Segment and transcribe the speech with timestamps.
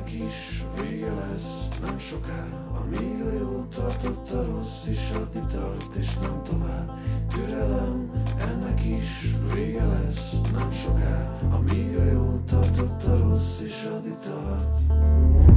[0.00, 1.68] ennek is vége lesz.
[1.84, 2.46] Nem soká
[2.80, 6.98] Amíg a jó tartott a rossz is adni tart és nem tovább.
[7.28, 10.34] Türelem, ennek is vége lesz.
[10.52, 15.49] Nem soká Amíg a jó tartott a rossz is adni tart.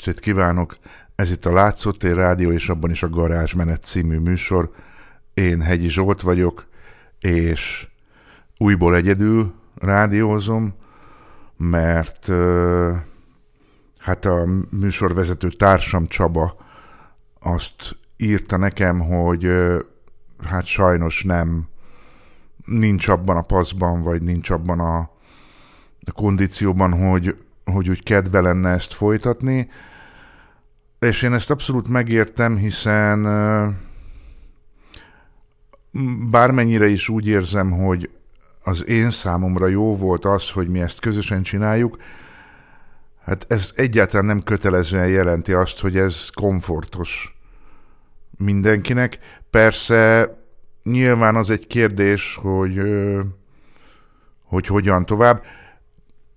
[0.00, 0.76] estét kívánok!
[1.14, 4.70] Ez itt a Látszótér Rádió és abban is a garázs menet című műsor.
[5.34, 6.66] Én Hegyi Zsolt vagyok,
[7.18, 7.88] és
[8.58, 10.74] újból egyedül rádiózom,
[11.56, 12.30] mert
[13.98, 16.56] hát a műsorvezető társam Csaba
[17.40, 19.52] azt írta nekem, hogy
[20.44, 21.68] hát sajnos nem
[22.64, 24.98] nincs abban a paszban, vagy nincs abban a,
[26.04, 29.68] a kondícióban, hogy, hogy úgy kedve lenne ezt folytatni,
[31.00, 33.22] és én ezt abszolút megértem, hiszen
[36.30, 38.10] bármennyire is úgy érzem, hogy
[38.62, 41.96] az én számomra jó volt az, hogy mi ezt közösen csináljuk,
[43.24, 47.38] hát ez egyáltalán nem kötelezően jelenti azt, hogy ez komfortos
[48.36, 49.18] mindenkinek.
[49.50, 50.30] Persze
[50.82, 52.80] nyilván az egy kérdés, hogy,
[54.44, 55.44] hogy hogyan tovább.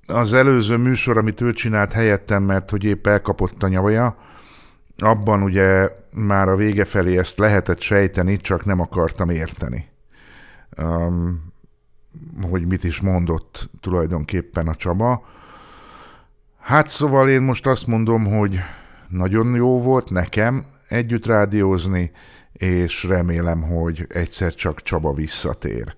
[0.06, 4.18] Az előző műsor, amit ő csinált helyettem, mert hogy épp elkapott a nyavaja,
[4.98, 9.88] abban ugye már a vége felé ezt lehetett sejteni, csak nem akartam érteni.
[10.78, 11.54] Um,
[12.42, 15.26] hogy mit is mondott tulajdonképpen a Csaba.
[16.60, 18.60] Hát szóval én most azt mondom, hogy
[19.08, 22.12] nagyon jó volt nekem együtt rádiózni,
[22.54, 25.96] és remélem, hogy egyszer csak Csaba visszatér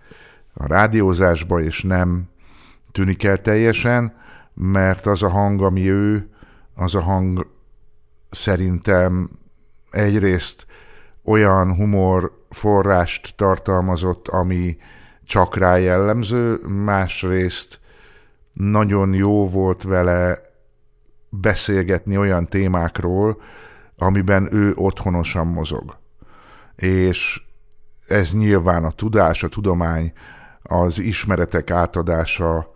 [0.53, 2.30] a rádiózásba, és nem
[2.92, 4.13] tűnik el teljesen,
[4.53, 6.30] mert az a hang, ami ő,
[6.75, 7.47] az a hang
[8.35, 9.29] szerintem
[9.91, 10.65] egyrészt
[11.23, 14.77] olyan humor forrást tartalmazott, ami
[15.23, 17.79] csak rá jellemző, másrészt
[18.53, 20.41] nagyon jó volt vele
[21.29, 23.41] beszélgetni olyan témákról,
[23.97, 25.97] amiben ő otthonosan mozog.
[26.75, 27.43] És
[28.07, 30.13] ez nyilván a tudás, a tudomány,
[30.63, 32.73] az ismeretek átadása,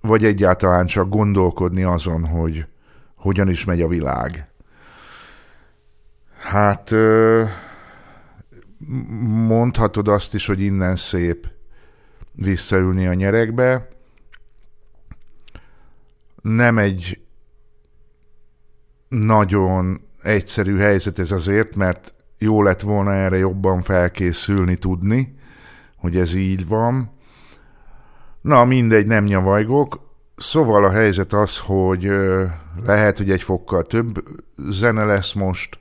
[0.00, 2.66] vagy egyáltalán csak gondolkodni azon, hogy
[3.20, 4.48] hogyan is megy a világ.
[6.38, 6.90] Hát
[9.46, 11.48] mondhatod azt is, hogy innen szép
[12.32, 13.88] visszaülni a nyerekbe.
[16.42, 17.20] Nem egy
[19.08, 25.34] nagyon egyszerű helyzet ez azért, mert jó lett volna erre jobban felkészülni, tudni,
[25.96, 27.10] hogy ez így van.
[28.40, 30.08] Na, mindegy, nem nyavajgok.
[30.36, 32.10] Szóval a helyzet az, hogy
[32.84, 34.24] lehet, hogy egy fokkal több
[34.56, 35.78] zene lesz most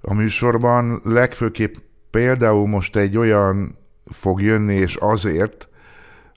[0.00, 1.74] a műsorban, legfőképp
[2.10, 5.68] például most egy olyan fog jönni, és azért,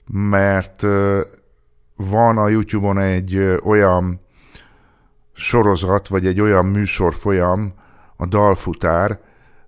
[0.06, 0.82] mert
[1.96, 4.20] van a YouTube-on egy olyan
[5.32, 7.74] sorozat, vagy egy olyan műsorfolyam,
[8.16, 9.18] a Dalfutár,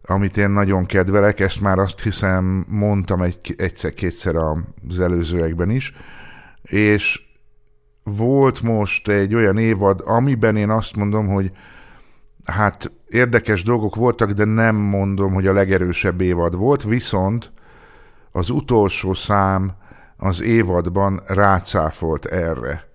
[0.07, 5.95] amit én nagyon kedvelek, ezt már azt hiszem mondtam egy, egyszer-kétszer az előzőekben is,
[6.63, 7.24] és
[8.05, 11.53] volt most egy olyan évad, amiben én azt mondom, hogy
[12.45, 17.53] hát érdekes dolgok voltak, de nem mondom, hogy a legerősebb évad volt, viszont
[18.33, 19.73] az utolsó szám
[20.17, 22.89] az évadban rácáfolt erre.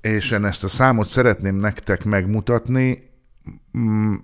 [0.00, 2.98] És én ezt a számot szeretném nektek megmutatni,
[3.78, 4.14] mm,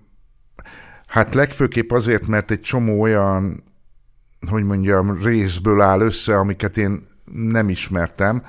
[1.06, 3.62] hát legfőképp azért, mert egy csomó olyan,
[4.51, 8.43] hogy mondjam, részből áll össze, amiket én nem ismertem,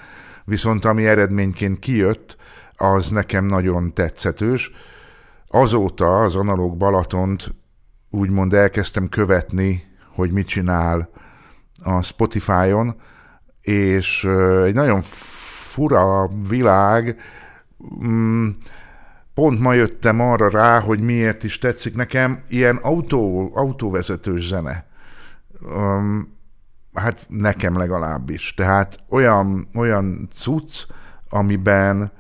[0.49, 2.37] viszont ami eredményként kijött,
[2.75, 4.71] az nekem nagyon tetszetős.
[5.47, 7.53] Azóta az analóg Balatont
[8.09, 9.83] úgymond elkezdtem követni,
[10.15, 11.09] hogy mit csinál
[11.83, 12.95] a Spotify-on,
[13.61, 14.23] és
[14.65, 17.19] egy nagyon fura világ,
[18.07, 18.47] mm,
[19.33, 24.85] pont ma jöttem arra rá, hogy miért is tetszik nekem ilyen autó, autóvezetős zene.
[26.93, 28.53] Hát nekem legalábbis.
[28.53, 30.85] Tehát olyan, olyan cucc,
[31.29, 32.11] amiben,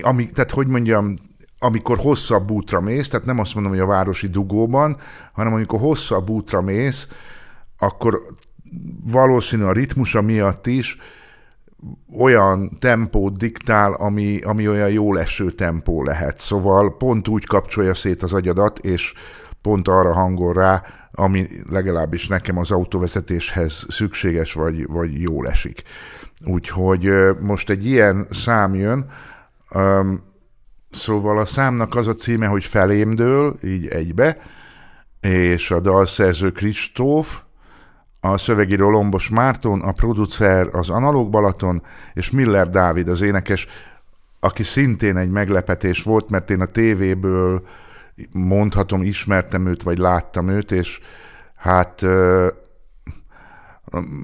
[0.00, 1.18] ami, tehát hogy mondjam,
[1.58, 4.96] amikor hosszabb útra mész, tehát nem azt mondom, hogy a városi dugóban,
[5.32, 7.08] hanem amikor hosszabb útra mész,
[7.78, 8.22] akkor
[9.04, 10.96] valószínű a ritmusa miatt is
[12.18, 16.38] olyan tempót diktál, ami, ami olyan jó leső tempó lehet.
[16.38, 19.12] Szóval pont úgy kapcsolja szét az agyadat, és
[19.62, 25.82] pont arra hangol rá, ami legalábbis nekem az autóvezetéshez szükséges, vagy, vagy jól esik.
[26.44, 29.06] Úgyhogy most egy ilyen szám jön,
[30.90, 34.36] szóval a számnak az a címe, hogy Felémdől, így egybe,
[35.20, 37.42] és a dalszerző Kristóf,
[38.20, 41.82] a szövegíró Lombos Márton, a producer az Analóg Balaton,
[42.14, 43.66] és Miller Dávid az énekes,
[44.40, 47.62] aki szintén egy meglepetés volt, mert én a tévéből
[48.32, 51.00] mondhatom, ismertem őt, vagy láttam őt, és
[51.56, 52.04] hát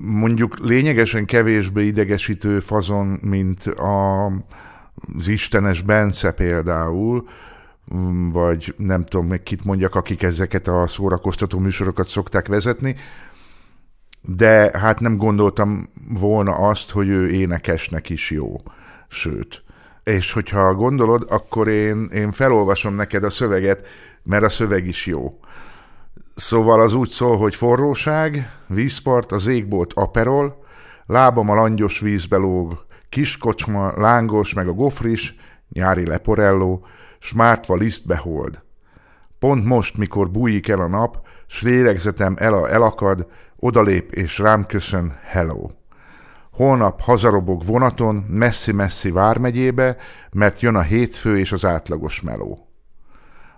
[0.01, 4.27] mondjuk lényegesen kevésbé idegesítő fazon, mint a,
[5.17, 7.29] az Istenes Bence például,
[8.33, 12.97] vagy nem tudom még kit mondjak, akik ezeket a szórakoztató műsorokat szokták vezetni,
[14.23, 18.57] de hát nem gondoltam volna azt, hogy ő énekesnek is jó.
[19.09, 19.63] Sőt,
[20.09, 23.87] és hogyha gondolod, akkor én, én felolvasom neked a szöveget,
[24.23, 25.41] mert a szöveg is jó.
[26.35, 30.65] Szóval az úgy szól, hogy forróság, vízpart, az égbolt aperol,
[31.07, 35.35] lábam a langyos vízbe lóg, kiskocsma, lángos, meg a gofris,
[35.69, 36.87] nyári leporelló,
[37.19, 38.63] smártva lisztbe hold.
[39.39, 44.67] Pont most, mikor bújik el a nap, s lélegzetem el a elakad, odalép és rám
[44.67, 45.67] köszön hello.
[46.59, 49.97] Holnap hazarobog vonaton messzi-messzi vármegyébe,
[50.33, 52.69] mert jön a hétfő és az átlagos meló.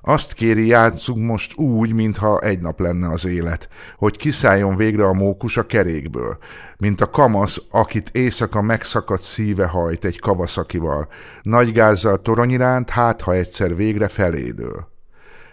[0.00, 5.12] Azt kéri, játszunk most úgy, mintha egy nap lenne az élet, hogy kiszálljon végre a
[5.12, 6.38] mókus a kerékből,
[6.78, 11.08] mint a kamasz, akit éjszaka megszakadt szíve hajt egy kavaszakival,
[11.42, 14.99] nagy gázzal torony iránt, hát ha egyszer végre felédől.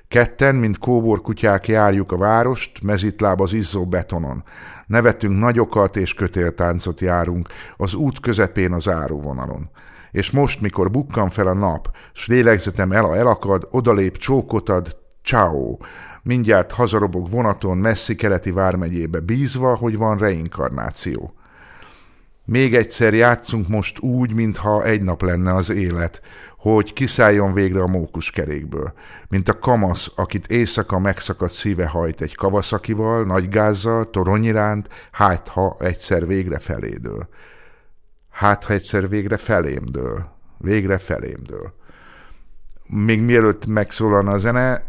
[0.08, 4.44] Ketten, mint kóborkutyák járjuk a várost, mezitláb az izzó betonon.
[4.88, 7.48] Nevetünk nagyokat és kötéltáncot járunk,
[7.78, 9.70] az út közepén az áróvonalon
[10.18, 15.78] és most, mikor bukkan fel a nap, s lélegzetem el, elakad, odalép csókot ad, ciao.
[16.24, 21.34] Mindjárt hazarobog vonaton messzi keleti vármegyébe bízva, hogy van reinkarnáció.
[22.46, 26.22] Még egyszer játszunk most úgy, mintha egy nap lenne az élet,
[26.74, 28.94] hogy kiszálljon végre a mókuskerékből,
[29.28, 35.48] mint a kamasz, akit éjszaka megszakadt szíve hajt egy kavaszakival, nagy gázzal, torony iránt, hát
[35.48, 37.28] ha egyszer végre felédől.
[38.30, 41.74] Hát ha egyszer végre felémdől, végre felémdől.
[42.86, 44.84] Még mielőtt megszólalna a zene,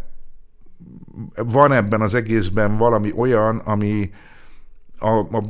[1.35, 4.11] van ebben az egészben valami olyan, ami
[4.99, 5.43] a, a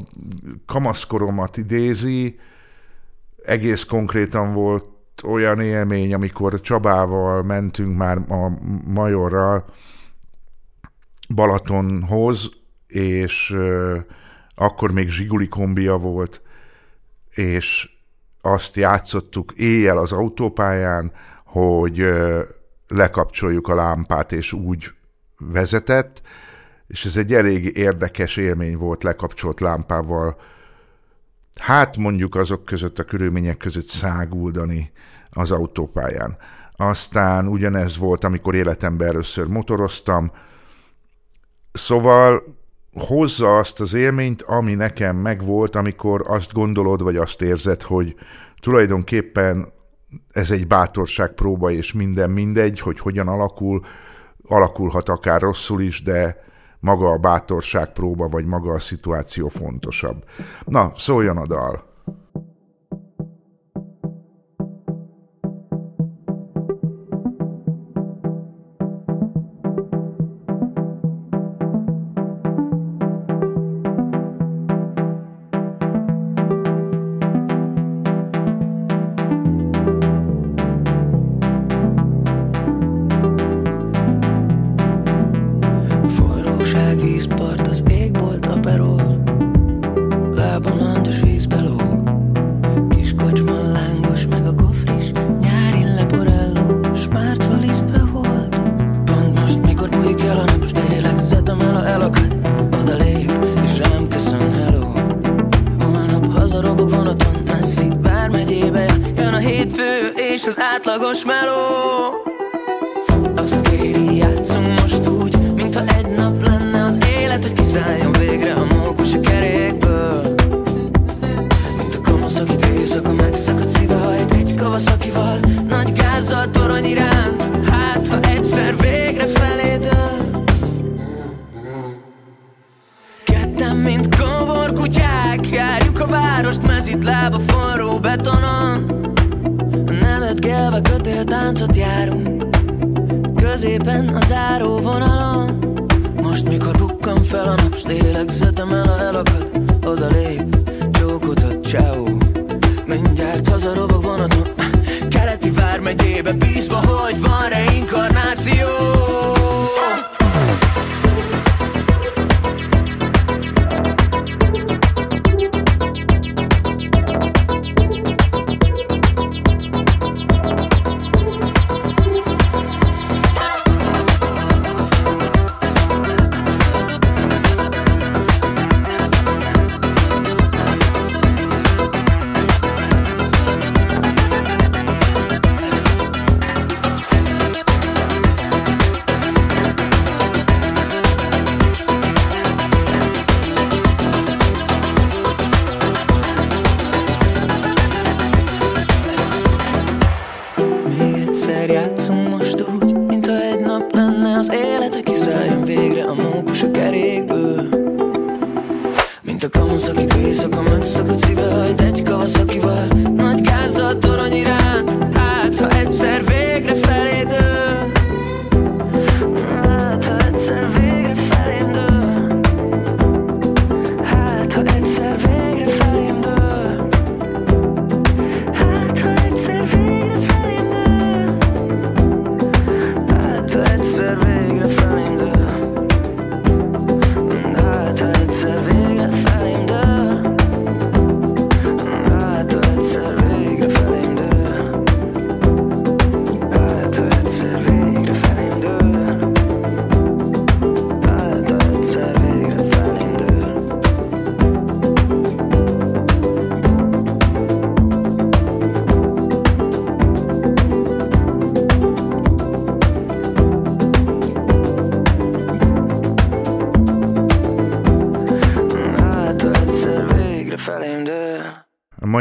[0.66, 2.38] kamaszkoromat idézi,
[3.44, 8.48] egész konkrétan volt olyan élmény, amikor Csabával mentünk már a
[8.84, 9.64] Majorral
[11.34, 12.50] Balatonhoz,
[12.86, 13.56] és
[14.54, 16.42] akkor még Zsiguli kombia volt,
[17.30, 17.90] és
[18.40, 21.12] azt játszottuk éjjel az autópályán,
[21.44, 22.06] hogy
[22.88, 24.92] lekapcsoljuk a lámpát, és úgy
[25.38, 26.22] vezetett,
[26.86, 30.36] és ez egy elég érdekes élmény volt lekapcsolt lámpával.
[31.58, 34.92] Hát mondjuk azok között a körülmények között száguldani
[35.30, 36.36] az autópályán.
[36.76, 40.32] Aztán ugyanez volt, amikor életemben először motoroztam.
[41.72, 42.42] Szóval
[42.92, 48.16] hozza azt az élményt, ami nekem megvolt, amikor azt gondolod, vagy azt érzed, hogy
[48.60, 49.72] tulajdonképpen
[50.30, 53.84] ez egy bátorság próba, és minden mindegy, hogy hogyan alakul,
[54.48, 56.47] alakulhat akár rosszul is, de
[56.80, 60.24] maga a bátorság próba, vagy maga a szituáció fontosabb.
[60.64, 61.87] Na, szóljon a dal!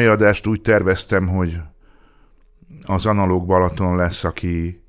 [0.08, 1.58] Mai adást úgy terveztem, hogy
[2.86, 4.82] az analóg Balaton lesz, aki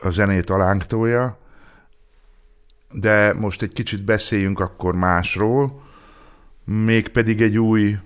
[0.00, 1.38] a zenét alánktója,
[2.92, 5.82] de most egy kicsit beszéljünk akkor másról,
[6.64, 7.96] mégpedig egy új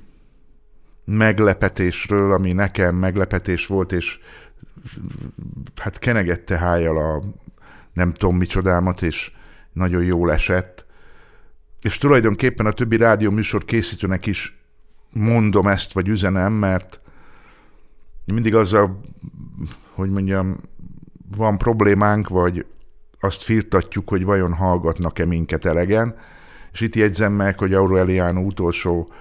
[1.05, 4.19] meglepetésről, ami nekem meglepetés volt, és
[5.77, 7.23] hát kenegette hájjal a
[7.93, 9.33] nem tudom micsodámat, és
[9.73, 10.87] nagyon jól esett.
[11.83, 14.62] És tulajdonképpen a többi rádió műsor készítőnek is
[15.13, 17.01] mondom ezt, vagy üzenem, mert
[18.25, 19.01] mindig azzal,
[19.95, 20.61] hogy mondjam,
[21.37, 22.67] van problémánk, vagy
[23.21, 26.17] azt firtatjuk, hogy vajon hallgatnak-e minket elegen,
[26.73, 29.13] és itt jegyzem meg, hogy Aureliano utolsó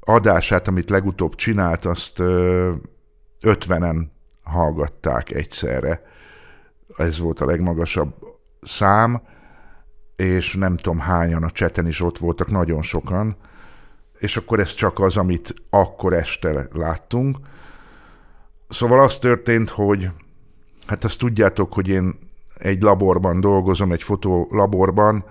[0.00, 2.22] adását, amit legutóbb csinált, azt
[3.40, 4.12] ötvenen
[4.42, 6.02] hallgatták egyszerre.
[6.96, 8.14] Ez volt a legmagasabb
[8.62, 9.22] szám,
[10.16, 13.36] és nem tudom hányan a cseten is ott voltak, nagyon sokan,
[14.24, 17.38] és akkor ez csak az, amit akkor este láttunk.
[18.68, 20.10] Szóval az történt, hogy
[20.86, 22.18] hát azt tudjátok, hogy én
[22.58, 25.24] egy laborban dolgozom, egy fotolaborban,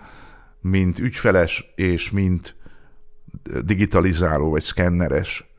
[0.61, 2.55] mint ügyfeles és mint
[3.65, 5.53] digitalizáló vagy szkenneres.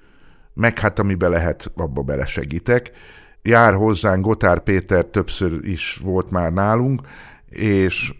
[0.53, 2.91] Meg hát amiben lehet, abba belesegítek.
[3.43, 7.01] Jár hozzánk Gotár Péter, többször is volt már nálunk,
[7.49, 8.15] és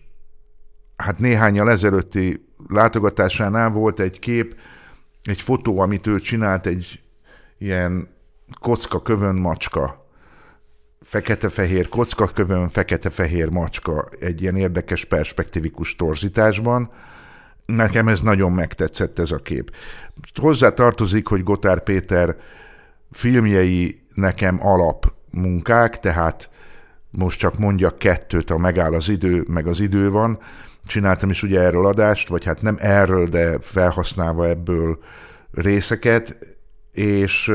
[0.97, 4.55] hát néhányal ezelőtti látogatásánál volt egy kép,
[5.25, 7.01] egy fotó, amit ő csinált, egy
[7.59, 8.09] ilyen
[8.61, 10.05] kocka kövön macska
[11.05, 16.91] fekete-fehér kockakövön, fekete-fehér macska egy ilyen érdekes perspektívikus torzításban.
[17.67, 19.75] Nekem ez nagyon megtetszett ez a kép.
[20.35, 22.37] Hozzá tartozik, hogy Gotár Péter
[23.11, 26.51] filmjei nekem alap munkák, tehát
[27.11, 30.39] most csak mondjak kettőt, a megáll az idő, meg az idő van.
[30.87, 34.99] Csináltam is ugye erről adást, vagy hát nem erről, de felhasználva ebből
[35.53, 36.37] részeket,
[36.93, 37.53] és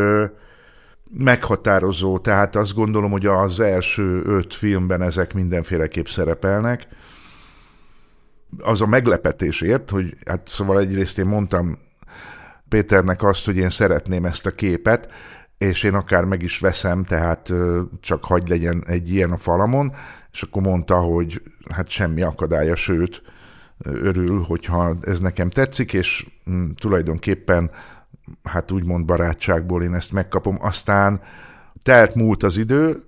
[1.09, 6.87] meghatározó, tehát azt gondolom, hogy az első öt filmben ezek mindenféleképp szerepelnek.
[8.57, 11.77] Az a meglepetésért, hogy hát szóval egyrészt én mondtam
[12.69, 15.09] Péternek azt, hogy én szeretném ezt a képet,
[15.59, 17.53] és én akár meg is veszem, tehát
[17.99, 19.93] csak hagy legyen egy ilyen a falamon,
[20.31, 21.41] és akkor mondta, hogy
[21.75, 23.21] hát semmi akadálya, sőt,
[23.83, 27.71] örül, hogyha ez nekem tetszik, és mm, tulajdonképpen
[28.43, 30.57] hát úgymond barátságból én ezt megkapom.
[30.61, 31.21] Aztán
[31.83, 33.03] telt múlt az idő,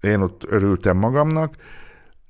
[0.00, 1.54] én ott örültem magamnak,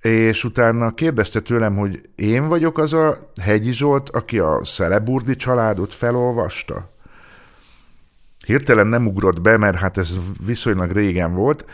[0.00, 5.94] és utána kérdezte tőlem, hogy én vagyok az a Hegyi Zsolt, aki a Szeleburdi családot
[5.94, 6.88] felolvasta.
[8.50, 11.64] Hirtelen nem ugrott be, mert hát ez viszonylag régen volt,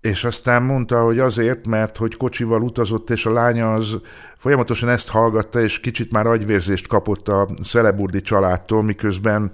[0.00, 3.98] és aztán mondta, hogy azért, mert hogy kocsival utazott, és a lánya az
[4.36, 9.52] folyamatosan ezt hallgatta, és kicsit már agyvérzést kapott a Szeleburdi családtól, miközben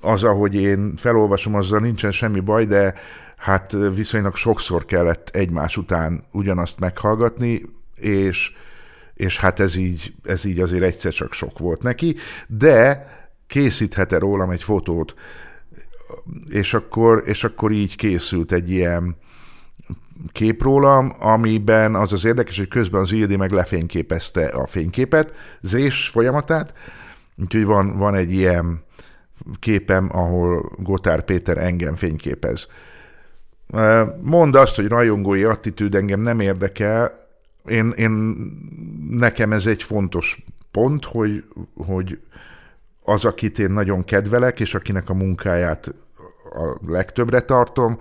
[0.00, 2.94] az, ahogy én felolvasom, azzal nincsen semmi baj, de
[3.36, 7.62] hát viszonylag sokszor kellett egymás után ugyanazt meghallgatni,
[7.94, 8.52] és,
[9.14, 12.16] és hát ez így, ez így azért egyszer csak sok volt neki,
[12.46, 13.06] de
[13.46, 15.14] készíthet-e rólam egy fotót,
[16.48, 19.16] és akkor, és akkor így készült egy ilyen
[20.32, 26.08] kép rólam, amiben az az érdekes, hogy közben az Ildi meg lefényképezte a fényképet, zés
[26.08, 26.74] folyamatát,
[27.36, 28.82] úgyhogy van, van egy ilyen
[29.58, 32.68] képem, ahol Gotár Péter engem fényképez.
[34.20, 37.28] Mondd azt, hogy rajongói attitűd engem nem érdekel,
[37.66, 38.10] én, én,
[39.10, 41.44] nekem ez egy fontos pont, hogy,
[41.74, 42.18] hogy
[43.02, 45.94] az, akit én nagyon kedvelek, és akinek a munkáját
[46.52, 47.98] a legtöbbre tartom,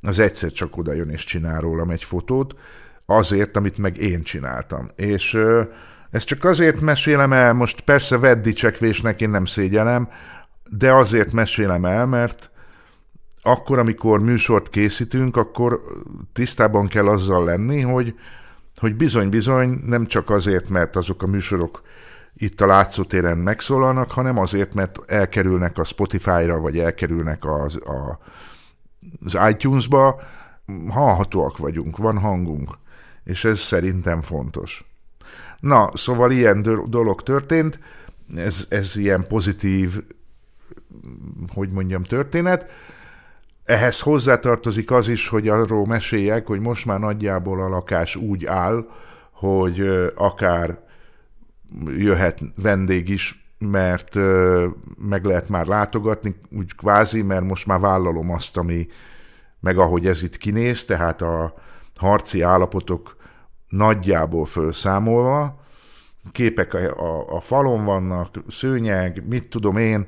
[0.00, 2.54] az egyszer csak oda jön és csinál rólam egy fotót,
[3.06, 4.88] azért, amit meg én csináltam.
[4.96, 5.38] És
[6.10, 10.08] ezt csak azért mesélem el, most persze vedd dicsekvésnek, én nem szégyelem,
[10.70, 12.50] de azért mesélem el, mert
[13.42, 15.80] akkor, amikor műsort készítünk, akkor
[16.32, 18.14] tisztában kell azzal lenni, hogy,
[18.74, 21.82] hogy bizony-bizony nem csak azért, mert azok a műsorok
[22.34, 28.18] itt a látszótéren megszólalnak, hanem azért, mert elkerülnek a Spotify-ra, vagy elkerülnek az, a,
[29.24, 30.20] az iTunes-ba,
[30.88, 32.78] hallhatóak vagyunk, van hangunk,
[33.24, 34.84] és ez szerintem fontos.
[35.60, 37.78] Na, szóval ilyen dolog történt,
[38.34, 40.02] ez, ez ilyen pozitív
[41.54, 42.66] hogy mondjam, történet.
[43.64, 48.86] Ehhez hozzátartozik az is, hogy arról meséljek, hogy most már nagyjából a lakás úgy áll,
[49.30, 50.78] hogy akár
[51.86, 54.14] jöhet vendég is, mert
[55.08, 58.86] meg lehet már látogatni, úgy kvázi, mert most már vállalom azt, ami
[59.60, 61.54] meg ahogy ez itt kinéz, tehát a
[61.96, 63.16] harci állapotok
[63.68, 65.62] nagyjából felszámolva,
[66.32, 70.06] képek a, a, a falon vannak, szőnyeg, mit tudom én,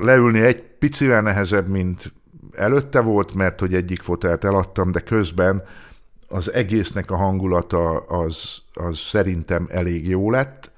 [0.00, 2.12] Leülni egy picivel nehezebb, mint
[2.52, 5.62] előtte volt, mert hogy egyik fotelt eladtam, de közben
[6.28, 10.72] az egésznek a hangulata az, az szerintem elég jó lett,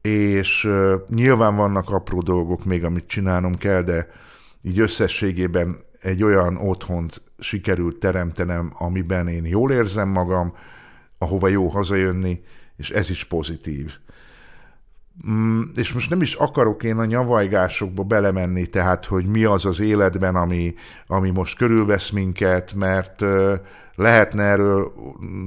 [0.00, 0.70] és
[1.08, 4.08] nyilván vannak apró dolgok még, amit csinálnom kell, de
[4.62, 10.54] így összességében egy olyan otthont sikerült teremtenem, amiben én jól érzem magam,
[11.18, 12.40] ahova jó hazajönni,
[12.76, 13.92] és ez is pozitív.
[15.28, 19.80] Mm, és most nem is akarok én a nyavajgásokba belemenni, tehát, hogy mi az az
[19.80, 20.74] életben, ami,
[21.06, 23.24] ami most körülvesz minket, mert
[24.02, 24.92] lehetne erről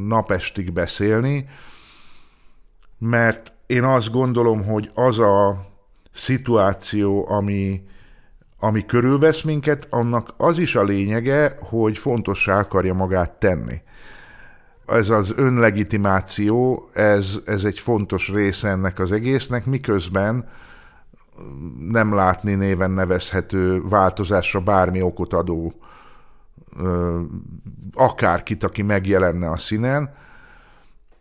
[0.07, 1.49] napestig beszélni,
[2.97, 5.65] mert én azt gondolom, hogy az a
[6.11, 7.83] szituáció, ami,
[8.59, 13.81] ami körülvesz minket, annak az is a lényege, hogy fontossá akarja magát tenni.
[14.85, 20.49] Ez az önlegitimáció, ez, ez egy fontos része ennek az egésznek, miközben
[21.89, 25.73] nem látni néven nevezhető változásra bármi okot adó
[27.93, 30.13] akárkit, aki megjelenne a színen,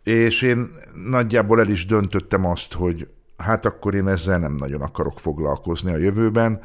[0.03, 0.69] és én
[1.09, 5.97] nagyjából el is döntöttem azt, hogy hát akkor én ezzel nem nagyon akarok foglalkozni a
[5.97, 6.61] jövőben.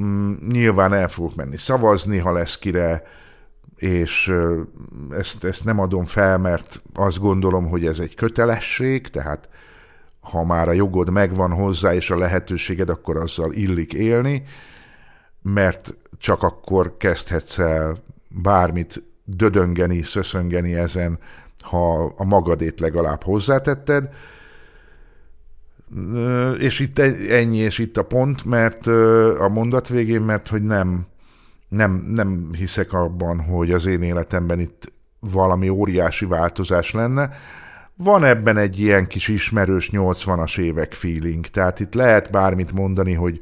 [0.00, 3.02] Mm, nyilván el fogok menni szavazni, ha lesz kire,
[3.76, 4.32] és
[5.10, 9.48] ezt, ezt nem adom fel, mert azt gondolom, hogy ez egy kötelesség, tehát
[10.20, 14.42] ha már a jogod megvan hozzá, és a lehetőséged, akkor azzal illik élni,
[15.42, 17.96] mert csak akkor kezdhetsz el
[18.28, 21.18] bármit dödöngeni, szöszöngeni ezen,
[21.60, 24.08] ha a magadét legalább hozzátetted.
[26.58, 26.98] És itt
[27.28, 28.86] ennyi, és itt a pont, mert
[29.38, 31.06] a mondat végén, mert hogy nem,
[31.68, 37.30] nem, nem hiszek abban, hogy az én életemben itt valami óriási változás lenne.
[37.94, 43.40] Van ebben egy ilyen kis ismerős 80-as évek feeling, tehát itt lehet bármit mondani, hogy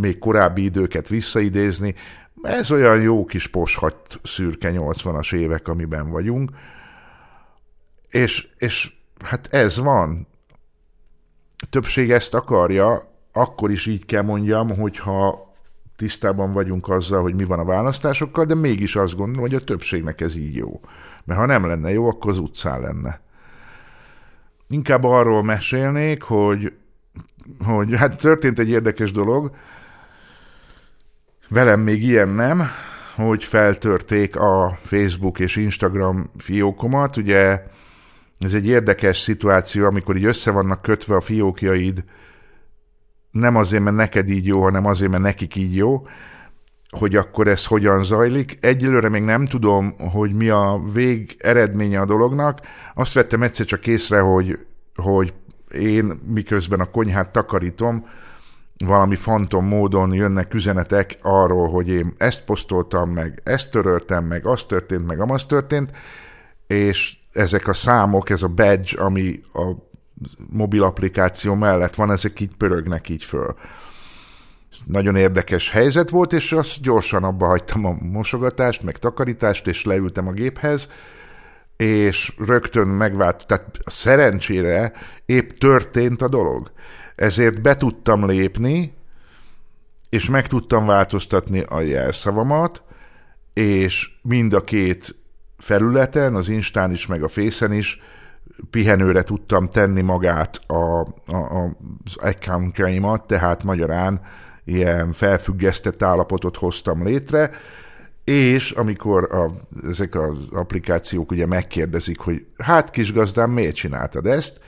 [0.00, 1.94] még korábbi időket visszaidézni,
[2.42, 6.50] ez olyan jó kis poshat szürke 80-as évek, amiben vagyunk,
[8.08, 8.92] és, és
[9.24, 10.26] hát ez van.
[11.58, 15.52] A többség ezt akarja, akkor is így kell mondjam, hogyha
[15.96, 20.20] tisztában vagyunk azzal, hogy mi van a választásokkal, de mégis azt gondolom, hogy a többségnek
[20.20, 20.80] ez így jó.
[21.24, 23.20] Mert ha nem lenne jó, akkor az utcán lenne.
[24.68, 26.72] Inkább arról mesélnék, hogy,
[27.64, 29.50] hogy hát történt egy érdekes dolog,
[31.48, 32.62] velem még ilyen nem,
[33.14, 37.62] hogy feltörték a Facebook és Instagram fiókomat, ugye
[38.38, 42.04] ez egy érdekes szituáció, amikor így össze vannak kötve a fiókjaid,
[43.30, 46.06] nem azért, mert neked így jó, hanem azért, mert nekik így jó,
[46.88, 48.58] hogy akkor ez hogyan zajlik.
[48.60, 52.58] Egyelőre még nem tudom, hogy mi a vég eredménye a dolognak.
[52.94, 54.58] Azt vettem egyszer csak észre, hogy,
[54.94, 55.34] hogy
[55.74, 58.06] én miközben a konyhát takarítom,
[58.84, 64.64] valami fantom módon jönnek üzenetek arról, hogy én ezt posztoltam meg, ezt töröltem meg, az
[64.64, 65.90] történt meg, amaz történt,
[66.66, 69.70] és ezek a számok, ez a badge, ami a
[70.50, 73.54] mobil applikáció mellett van, ezek így pörögnek így föl.
[74.84, 80.28] Nagyon érdekes helyzet volt, és azt gyorsan abba hagytam a mosogatást, meg takarítást, és leültem
[80.28, 80.88] a géphez,
[81.76, 84.92] és rögtön megvált, tehát szerencsére
[85.26, 86.72] épp történt a dolog.
[87.14, 88.94] Ezért be tudtam lépni,
[90.08, 92.82] és meg tudtam változtatni a jelszavamat,
[93.52, 95.16] és mind a két
[95.58, 98.00] felületen, az Instán is, meg a Fészen is
[98.70, 104.20] pihenőre tudtam tenni magát a, a, az accountjaimat, tehát magyarán
[104.64, 107.50] ilyen felfüggesztett állapotot hoztam létre,
[108.24, 109.50] és amikor a,
[109.88, 114.60] ezek az applikációk ugye megkérdezik, hogy hát kis gazdám, miért csináltad ezt,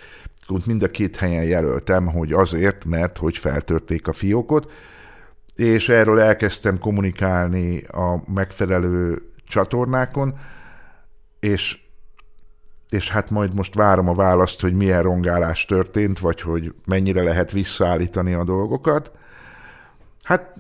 [0.47, 4.71] akkor mind a két helyen jelöltem, hogy azért, mert hogy feltörték a fiókot,
[5.55, 10.39] és erről elkezdtem kommunikálni a megfelelő csatornákon,
[11.41, 11.81] és,
[12.89, 17.53] és hát majd most várom a választ, hogy milyen rongálás történt, vagy hogy mennyire lehet
[17.53, 19.11] visszaállítani a dolgokat.
[20.23, 20.55] Hát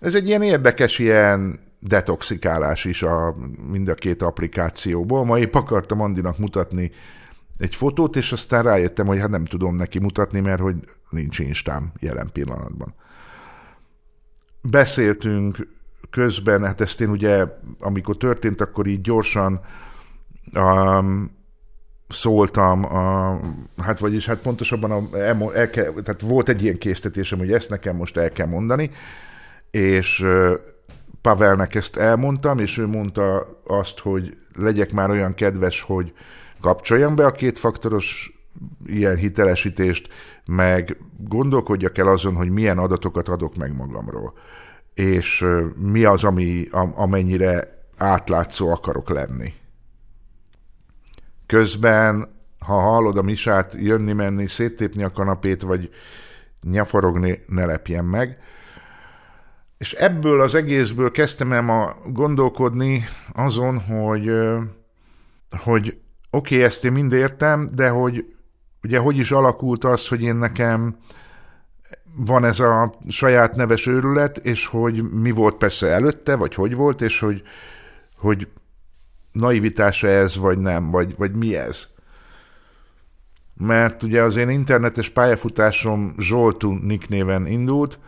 [0.00, 3.36] ez egy ilyen érdekes ilyen detoxikálás is a,
[3.70, 5.24] mind a két applikációból.
[5.24, 6.90] Ma épp akartam Andinak mutatni
[7.58, 10.76] egy fotót, és aztán rájöttem, hogy hát nem tudom neki mutatni, mert hogy
[11.10, 12.94] nincs Instám jelen pillanatban.
[14.60, 15.66] Beszéltünk
[16.10, 17.44] közben, hát ezt én ugye,
[17.78, 19.60] amikor történt, akkor így gyorsan
[20.54, 21.36] um,
[22.08, 23.40] szóltam, a,
[23.82, 27.96] hát vagyis hát pontosabban a, el, el tehát volt egy ilyen késztetésem, hogy ezt nekem
[27.96, 28.90] most el kell mondani,
[29.70, 30.26] és
[31.24, 36.12] Pavelnek ezt elmondtam, és ő mondta azt, hogy legyek már olyan kedves, hogy
[36.60, 38.32] kapcsoljam be a kétfaktoros
[38.86, 40.08] ilyen hitelesítést,
[40.46, 44.32] meg gondolkodjak el azon, hogy milyen adatokat adok meg magamról,
[44.94, 49.52] és mi az, ami, amennyire átlátszó akarok lenni.
[51.46, 55.90] Közben, ha hallod a misát jönni-menni, széttépni a kanapét, vagy
[56.62, 58.38] nyaforogni, ne lepjen meg.
[59.84, 64.30] És ebből az egészből kezdtem el ma gondolkodni azon, hogy,
[65.50, 65.96] hogy
[66.30, 68.34] oké, okay, ezt én mind értem, de hogy
[68.82, 70.96] ugye hogy is alakult az, hogy én nekem
[72.16, 77.00] van ez a saját neves őrület, és hogy mi volt persze előtte, vagy hogy volt,
[77.00, 77.42] és hogy,
[78.16, 78.48] hogy
[79.32, 81.88] naivitása ez, vagy nem, vagy, vagy mi ez.
[83.54, 87.98] Mert ugye az én internetes pályafutásom Zsoltu Nick néven indult,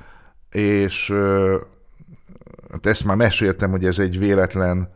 [0.56, 1.14] és
[2.70, 4.94] hát ezt már meséltem, hogy ez egy véletlen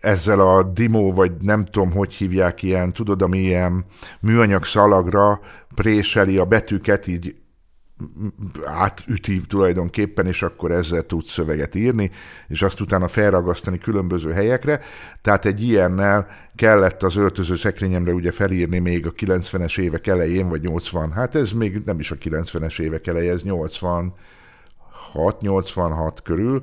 [0.00, 3.84] ezzel a dimó, vagy nem tudom, hogy hívják ilyen, tudod, ami ilyen
[4.20, 5.40] műanyag szalagra
[5.74, 7.34] préseli a betűket, így
[8.64, 12.10] átüti tulajdonképpen, és akkor ezzel tud szöveget írni,
[12.48, 14.80] és azt utána felragasztani különböző helyekre.
[15.22, 20.62] Tehát egy ilyennel kellett az öltöző szekrényemre ugye felírni még a 90-es évek elején, vagy
[20.62, 24.14] 80, hát ez még nem is a 90-es évek eleje, ez 86,
[25.40, 26.62] 86 körül,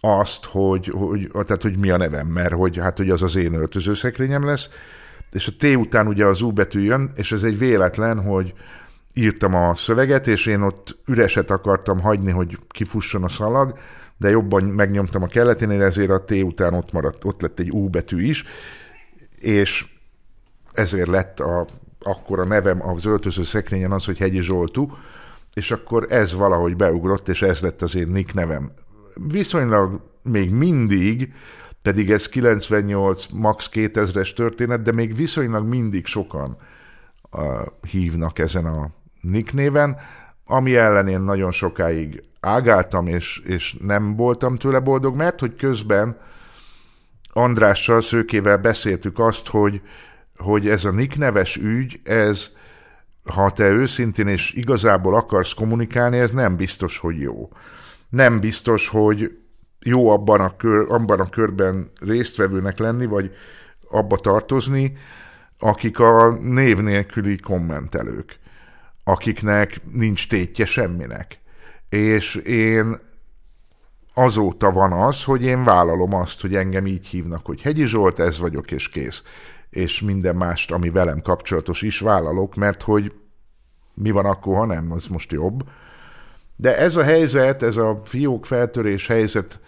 [0.00, 3.54] azt, hogy, hogy, tehát, hogy mi a nevem, mert hogy, hát, hogy az az én
[3.54, 4.70] öltözőszekrényem lesz,
[5.32, 8.54] és a T után ugye az U betű jön, és ez egy véletlen, hogy
[9.18, 13.78] írtam a szöveget, és én ott üreset akartam hagyni, hogy kifusson a szalag,
[14.16, 17.88] de jobban megnyomtam a kelleténél, ezért a T után ott maradt, ott lett egy U
[17.88, 18.44] betű is,
[19.40, 19.86] és
[20.72, 21.66] ezért lett a,
[22.00, 24.96] akkor a nevem az öltöző szekrényen az, hogy Hegyi Zsoltú,
[25.54, 28.70] és akkor ez valahogy beugrott, és ez lett az én nick nevem.
[29.14, 31.32] Viszonylag még mindig,
[31.82, 36.56] pedig ez 98, max 2000-es történet, de még viszonylag mindig sokan
[37.30, 37.42] uh,
[37.90, 38.90] hívnak ezen a
[39.30, 39.96] nick néven,
[40.44, 46.16] ami ellen én nagyon sokáig ágáltam, és, és nem voltam tőle boldog, mert hogy közben
[47.32, 49.80] Andrással, Szőkével beszéltük azt, hogy,
[50.36, 52.50] hogy ez a nick neves ügy, ez,
[53.24, 57.48] ha te őszintén és igazából akarsz kommunikálni, ez nem biztos, hogy jó.
[58.08, 59.38] Nem biztos, hogy
[59.80, 63.30] jó abban a, kör, abban a körben résztvevőnek lenni, vagy
[63.90, 64.96] abba tartozni,
[65.58, 68.38] akik a név nélküli kommentelők,
[69.08, 71.40] akiknek nincs tétje semminek.
[71.88, 72.96] És én
[74.14, 78.38] azóta van az, hogy én vállalom azt, hogy engem így hívnak, hogy Hegyi Zsolt, ez
[78.38, 79.22] vagyok, és kész.
[79.70, 83.12] És minden mást, ami velem kapcsolatos is vállalok, mert hogy
[83.94, 85.64] mi van akkor, ha nem, az most jobb
[86.56, 89.60] de ez a helyzet, ez a fiók feltörés helyzet,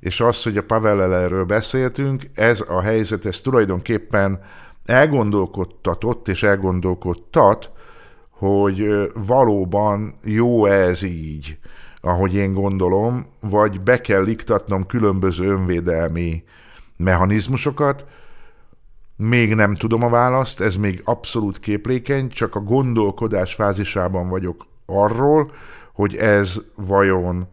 [0.00, 4.40] és az, hogy a Pavel erről beszéltünk, ez a helyzet, ez tulajdonképpen
[4.84, 7.70] elgondolkodtatott és elgondolkodtat,
[8.40, 11.58] hogy valóban jó ez így,
[12.00, 16.44] ahogy én gondolom, vagy be kell iktatnom különböző önvédelmi
[16.96, 18.06] mechanizmusokat,
[19.16, 25.52] még nem tudom a választ, ez még abszolút képlékeny, csak a gondolkodás fázisában vagyok arról,
[25.92, 27.48] hogy ez vajon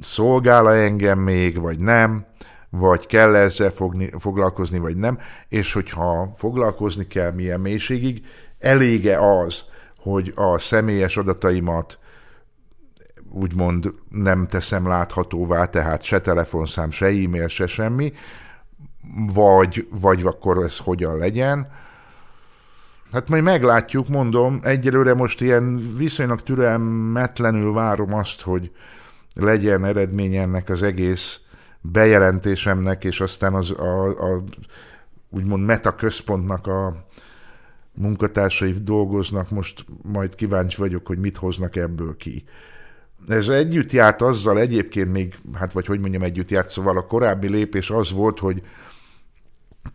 [0.00, 2.26] szolgál engem még, vagy nem,
[2.70, 8.26] vagy kell ezzel fogni, foglalkozni, vagy nem, és hogyha foglalkozni kell milyen mélységig,
[8.58, 9.72] elége az,
[10.04, 11.98] hogy a személyes adataimat
[13.30, 18.12] úgymond nem teszem láthatóvá, tehát se telefonszám, se e-mail, se semmi,
[19.34, 21.68] vagy, vagy akkor ez hogyan legyen,
[23.12, 28.70] Hát majd meglátjuk, mondom, egyelőre most ilyen viszonylag türelmetlenül várom azt, hogy
[29.34, 31.40] legyen eredmény ennek az egész
[31.80, 34.42] bejelentésemnek, és aztán az a, a
[35.30, 37.06] úgymond meta központnak a
[37.94, 42.44] munkatársai dolgoznak, most majd kíváncsi vagyok, hogy mit hoznak ebből ki.
[43.28, 47.48] Ez együtt járt azzal egyébként még, hát vagy hogy mondjam, együtt járt, szóval a korábbi
[47.48, 48.62] lépés az volt, hogy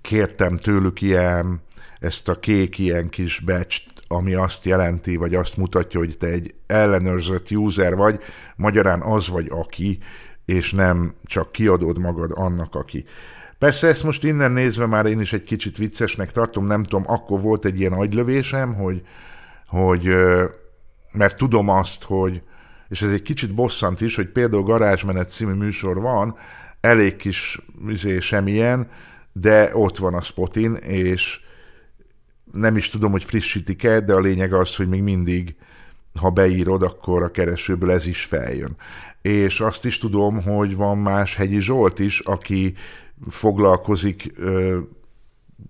[0.02, 1.62] kértem tőlük ilyen
[2.00, 3.82] ezt a kék ilyen kis batch
[4.12, 8.20] ami azt jelenti, vagy azt mutatja, hogy te egy ellenőrzött user vagy,
[8.56, 10.00] magyarán az vagy aki,
[10.46, 13.06] és nem csak kiadod magad annak, aki.
[13.60, 17.42] Persze ezt most innen nézve már én is egy kicsit viccesnek tartom, nem tudom, akkor
[17.42, 19.02] volt egy ilyen agylövésem, hogy,
[19.68, 20.10] hogy
[21.12, 22.42] mert tudom azt, hogy,
[22.90, 26.36] és ez egy kicsit bosszant is, hogy például Garázsmenet című műsor van,
[26.82, 28.90] elég kis izé, semmilyen,
[29.34, 31.40] de ott van a Spotin, és
[32.52, 35.56] nem is tudom, hogy frissítik-e, de a lényeg az, hogy még mindig,
[36.20, 38.76] ha beírod, akkor a keresőből ez is feljön.
[39.22, 42.76] És azt is tudom, hogy van más Hegyi Zsolt is, aki
[43.28, 44.34] foglalkozik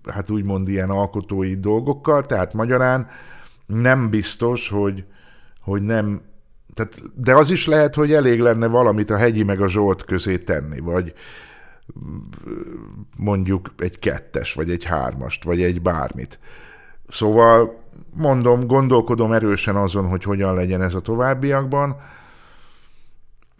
[0.06, 3.08] hát úgymond ilyen alkotói dolgokkal, tehát magyarán
[3.66, 5.04] nem biztos, hogy,
[5.60, 6.22] hogy nem,
[6.74, 10.38] tehát, de az is lehet, hogy elég lenne valamit a hegyi meg a Zsolt közé
[10.38, 11.14] tenni, vagy
[13.16, 16.38] mondjuk egy kettes, vagy egy hármast, vagy egy bármit.
[17.08, 17.80] Szóval
[18.14, 21.96] mondom, gondolkodom erősen azon, hogy hogyan legyen ez a továbbiakban.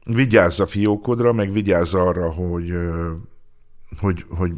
[0.04, 2.74] Vigyázz a fiókodra, meg vigyázz arra, hogy,
[3.98, 4.52] hogy, hogy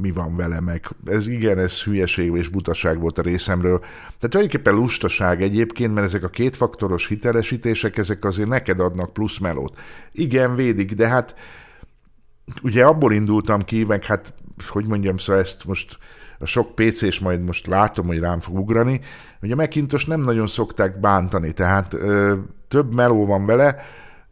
[0.00, 3.78] mi van vele, meg ez igen, ez hülyeség és butaság volt a részemről.
[3.78, 9.78] Tehát tulajdonképpen lustaság egyébként, mert ezek a kétfaktoros hitelesítések, ezek azért neked adnak plusz melót.
[10.12, 11.34] Igen, védik, de hát
[12.62, 14.34] ugye abból indultam ki, meg hát,
[14.68, 15.98] hogy mondjam, szóval ezt most
[16.38, 19.00] a sok pc és majd most látom, hogy rám fog ugrani,
[19.40, 22.34] hogy a Macintosh nem nagyon szokták bántani, tehát ö,
[22.68, 23.76] több meló van vele,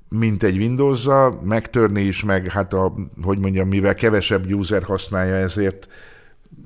[0.09, 1.07] mint egy windows
[1.43, 5.89] megtörni is, meg hát a, hogy mondjam, mivel kevesebb user használja, ezért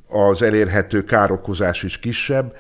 [0.09, 2.57] az elérhető károkozás is kisebb,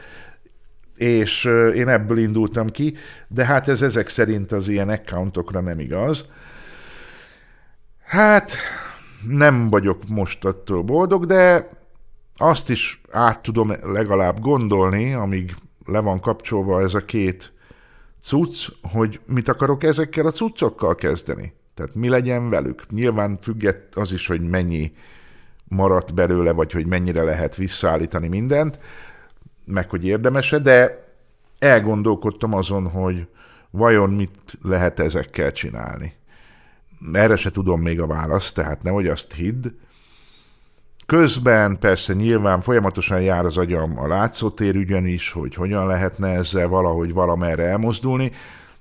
[0.97, 2.97] és én ebből indultam ki,
[3.29, 6.27] de hát ez ezek szerint az ilyen accountokra nem igaz.
[8.05, 8.53] Hát
[9.29, 11.69] nem vagyok most attól boldog, de
[12.37, 17.53] azt is át tudom legalább gondolni, amíg le van kapcsolva ez a két
[18.23, 21.53] cucc, hogy mit akarok ezekkel a cuccokkal kezdeni.
[21.75, 22.91] Tehát mi legyen velük.
[22.91, 24.93] Nyilván függet az is, hogy mennyi
[25.65, 28.79] maradt belőle, vagy hogy mennyire lehet visszaállítani mindent,
[29.65, 31.07] meg hogy érdemese, de
[31.59, 33.27] elgondolkodtam azon, hogy
[33.71, 36.13] vajon mit lehet ezekkel csinálni.
[37.13, 39.67] Erre se tudom még a választ, tehát nehogy azt hidd.
[41.09, 46.68] Közben persze nyilván folyamatosan jár az agyam a látszótér ügyen is, hogy hogyan lehetne ezzel
[46.68, 48.33] valahogy valamerre elmozdulni.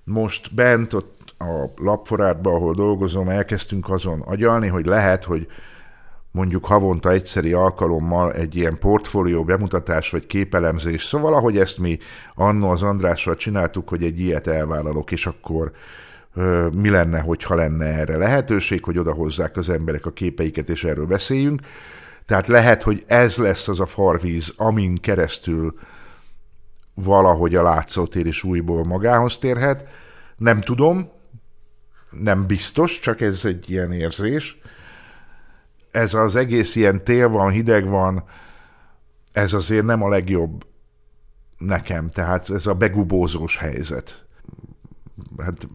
[0.03, 5.47] Most bent ott a lapforátban, ahol dolgozom, elkezdtünk azon agyalni, hogy lehet, hogy
[6.31, 11.97] mondjuk havonta egyszeri alkalommal egy ilyen portfólió bemutatás vagy képelemzés, szóval ahogy ezt mi
[12.35, 15.71] annó az Andrással csináltuk, hogy egy ilyet elvállalok, és akkor
[16.71, 21.61] mi lenne, hogyha lenne erre lehetőség, hogy odahozzák az emberek a képeiket, és erről beszéljünk.
[22.27, 25.79] Tehát lehet, hogy ez lesz az a farvíz, amin keresztül
[26.93, 29.87] valahogy a látszótér is újból magához térhet.
[30.37, 31.11] Nem tudom,
[32.11, 34.57] nem biztos, csak ez egy ilyen érzés.
[35.91, 38.23] Ez az egész ilyen tél van, hideg van,
[39.31, 40.65] ez azért nem a legjobb
[41.57, 44.25] nekem, tehát ez a begubózós helyzet.
[45.37, 45.67] Hát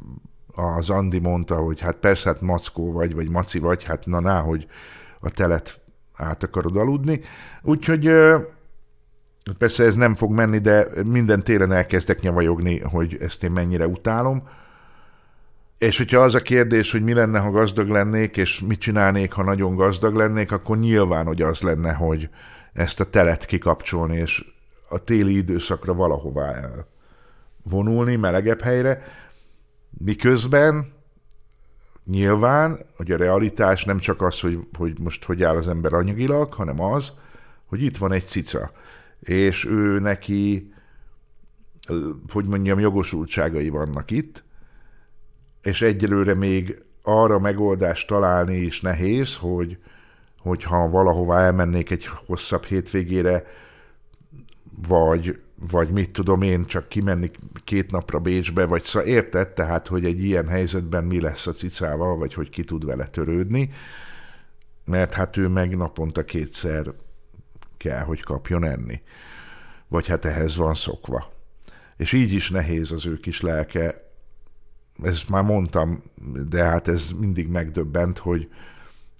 [0.54, 4.40] az Andi mondta, hogy hát persze, hát mackó vagy, vagy maci vagy, hát na ná,
[4.40, 4.66] hogy
[5.20, 5.81] a telet
[6.22, 7.20] át akarod aludni.
[7.62, 8.11] Úgyhogy
[9.58, 14.48] persze ez nem fog menni, de minden télen elkezdek nyavajogni, hogy ezt én mennyire utálom.
[15.78, 19.42] És hogyha az a kérdés, hogy mi lenne, ha gazdag lennék, és mit csinálnék, ha
[19.42, 22.28] nagyon gazdag lennék, akkor nyilván, hogy az lenne, hogy
[22.72, 24.44] ezt a telet kikapcsolni, és
[24.88, 26.54] a téli időszakra valahová
[27.62, 29.02] vonulni, melegebb helyre,
[29.90, 30.92] miközben
[32.05, 36.53] nyilván, hogy a realitás nem csak az, hogy, hogy most hogy áll az ember anyagilag,
[36.53, 37.13] hanem az,
[37.67, 38.73] hogy itt van egy cica,
[39.21, 40.73] és ő neki,
[42.33, 44.44] hogy mondjam, jogosultságai vannak itt,
[45.63, 49.79] és egyelőre még arra megoldást találni is nehéz, hogy
[50.38, 53.46] hogyha valahová elmennék egy hosszabb hétvégére,
[54.88, 57.31] vagy vagy mit tudom én, csak kimenni
[57.65, 62.17] két napra Bécsbe, vagy szóval érted, tehát, hogy egy ilyen helyzetben mi lesz a cicával,
[62.17, 63.71] vagy hogy ki tud vele törődni,
[64.85, 66.92] mert hát ő meg naponta kétszer
[67.77, 69.00] kell, hogy kapjon enni.
[69.88, 71.33] Vagy hát ehhez van szokva.
[71.96, 74.10] És így is nehéz az ő kis lelke.
[75.02, 76.02] Ezt már mondtam,
[76.48, 78.48] de hát ez mindig megdöbbent, hogy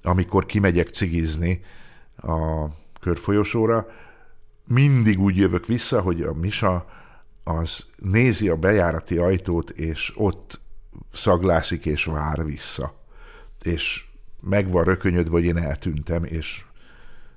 [0.03, 1.61] amikor kimegyek cigizni
[2.17, 2.67] a
[3.01, 3.87] körfolyosóra,
[4.65, 6.87] mindig úgy jövök vissza, hogy a Misa
[7.45, 10.61] az nézi a bejárati ajtót, és ott
[11.13, 12.95] szaglászik és vár vissza.
[13.63, 14.05] És
[14.41, 16.65] meg van rökönyödve, hogy én eltűntem, és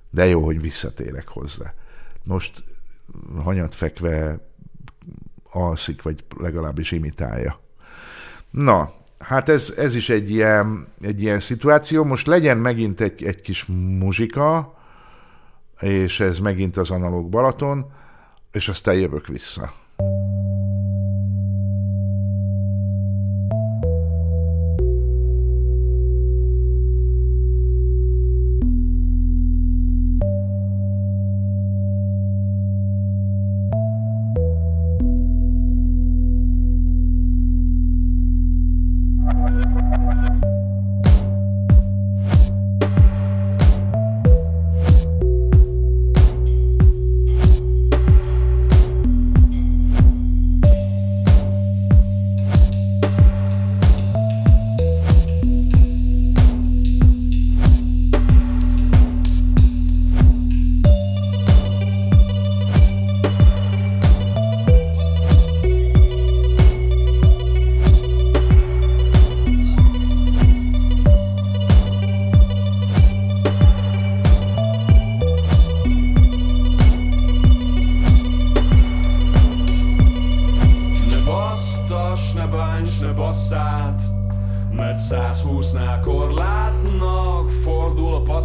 [0.09, 1.73] de jó, hogy visszatérek hozzá.
[2.23, 2.63] Most
[3.43, 4.39] hanyat fekve
[5.51, 7.59] alszik, vagy legalábbis imitálja.
[8.49, 12.03] Na, hát ez, ez is egy ilyen, egy ilyen szituáció.
[12.03, 13.65] Most legyen megint egy, egy kis
[13.99, 14.77] muzsika,
[15.79, 17.91] és ez megint az analóg Balaton,
[18.51, 19.73] és aztán jövök vissza.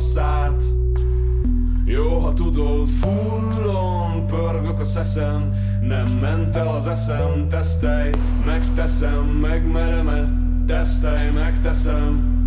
[0.00, 0.62] Passzát
[1.84, 8.10] Jó, ha tudod, fullon pörgök a szeszem Nem ment el az eszem, tesztelj,
[8.46, 10.28] megteszem, megmerem-e
[10.66, 12.38] Tesztelj, megteszem.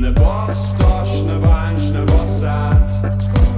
[0.00, 2.92] Ne basztas, ne bánts, ne basszát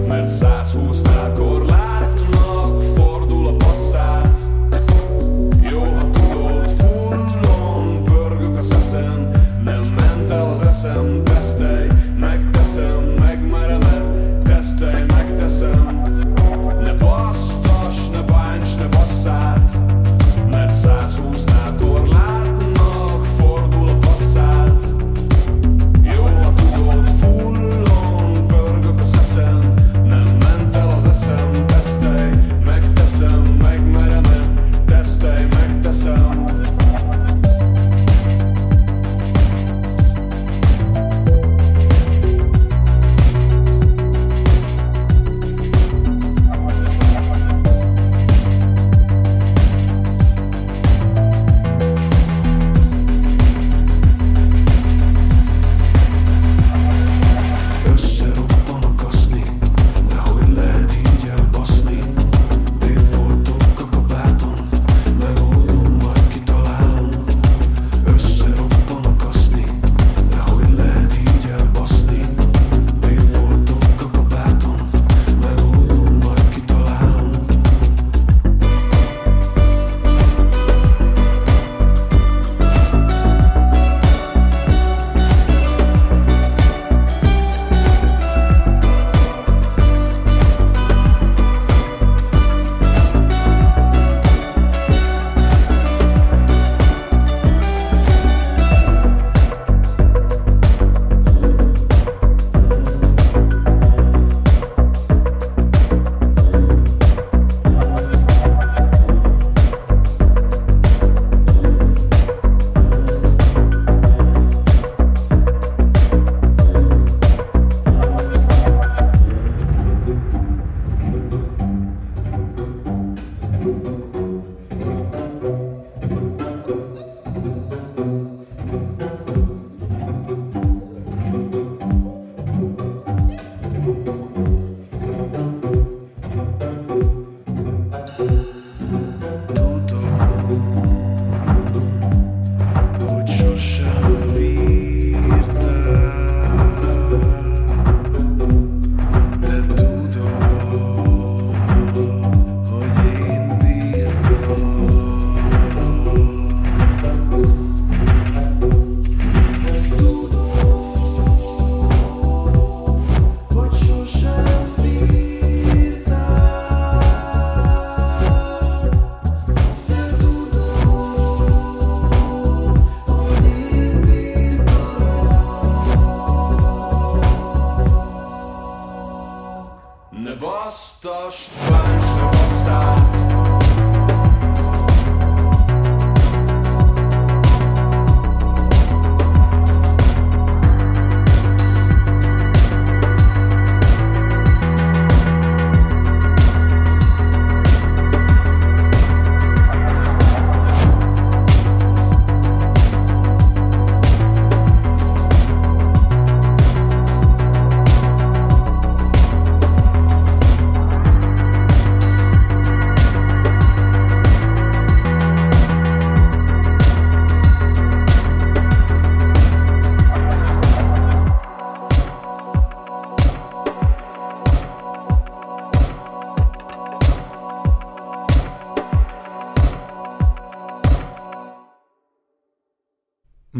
[0.08, 4.38] Mert 120-nál korlátnak fordul a passzát.
[5.70, 9.30] Jó, ha tudod, fullon pörgök a szeszem
[9.64, 11.22] Nem ment el az eszem,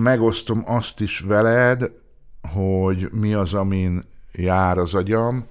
[0.04, 1.90] megosztom azt is veled,
[2.52, 4.02] hogy mi az, amin
[4.32, 5.46] jár az agyam.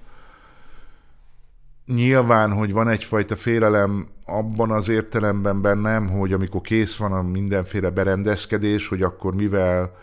[1.86, 7.90] Nyilván, hogy van egyfajta félelem abban az értelemben bennem, hogy amikor kész van a mindenféle
[7.90, 9.96] berendezkedés, hogy akkor mivel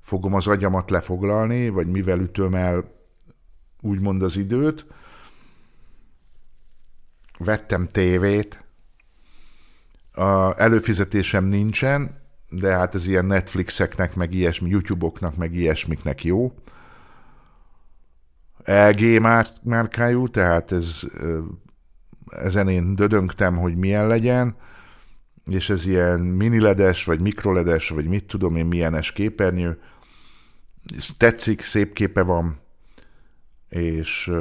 [0.00, 2.84] fogom az agyamat lefoglalni, vagy mivel ütöm el
[3.80, 4.86] úgymond az időt.
[7.38, 8.64] Vettem tévét,
[10.12, 12.21] a előfizetésem nincsen,
[12.52, 16.52] de hát ez ilyen Netflixeknek, meg ilyesmi, YouTube-oknak, meg ilyesmiknek jó.
[18.64, 21.00] LG már- márkájú, tehát ez,
[22.26, 24.56] ezen én dödöngtem, hogy milyen legyen,
[25.46, 29.80] és ez ilyen miniledes, vagy mikroledes, vagy mit tudom én, milyenes képernyő,
[31.16, 32.60] tetszik, szép képe van,
[33.68, 34.32] és,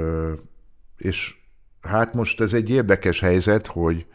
[0.97, 1.35] és
[1.81, 4.07] hát most ez egy érdekes helyzet, hogy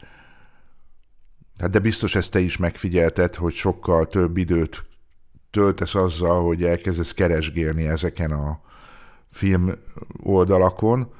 [1.57, 4.85] hát de biztos ezt te is megfigyelted, hogy sokkal több időt
[5.51, 8.59] töltesz azzal, hogy elkezdesz keresgélni ezeken a
[9.31, 9.71] film
[10.23, 11.13] oldalakon,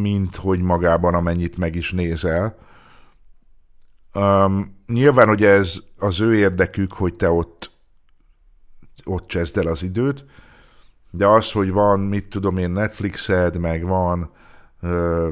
[0.00, 2.58] mint hogy magában amennyit meg is nézel.
[4.14, 7.70] Um, nyilván, hogy ez az ő érdekük, hogy te ott,
[9.04, 10.24] ott cseszd el az időt,
[11.10, 14.30] de az, hogy van, mit tudom én, Netflixed, meg van
[14.82, 15.28] uh,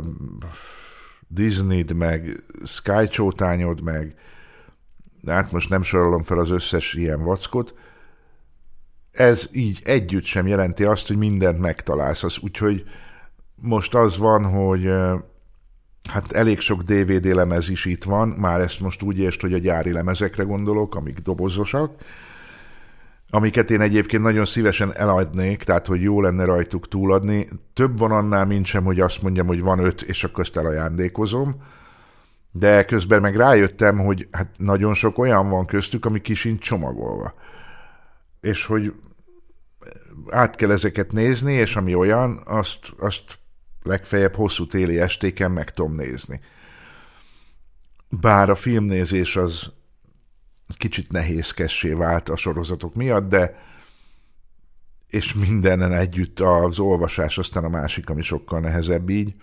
[1.29, 4.15] Disney-d, meg Sky csótányod, meg
[5.27, 7.75] hát most nem sorolom fel az összes ilyen vackot,
[9.11, 12.23] ez így együtt sem jelenti azt, hogy mindent megtalálsz.
[12.23, 12.85] Az, úgyhogy
[13.55, 14.91] most az van, hogy
[16.11, 19.59] hát elég sok DVD lemez is itt van, már ezt most úgy értsd, hogy a
[19.59, 21.93] gyári lemezekre gondolok, amik dobozosak,
[23.31, 27.49] amiket én egyébként nagyon szívesen eladnék, tehát hogy jó lenne rajtuk túladni.
[27.73, 31.63] Több van annál, mint sem, hogy azt mondjam, hogy van öt, és akkor ezt elajándékozom.
[32.53, 37.35] De közben meg rájöttem, hogy hát nagyon sok olyan van köztük, ami kisincs csomagolva.
[38.41, 38.93] És hogy
[40.31, 43.39] át kell ezeket nézni, és ami olyan, azt, azt
[43.83, 46.41] legfeljebb hosszú téli estéken meg tudom nézni.
[48.09, 49.73] Bár a filmnézés az
[50.77, 53.67] kicsit nehézkessé vált a sorozatok miatt, de
[55.09, 59.35] és mindenen együtt az olvasás, aztán a másik, ami sokkal nehezebb így.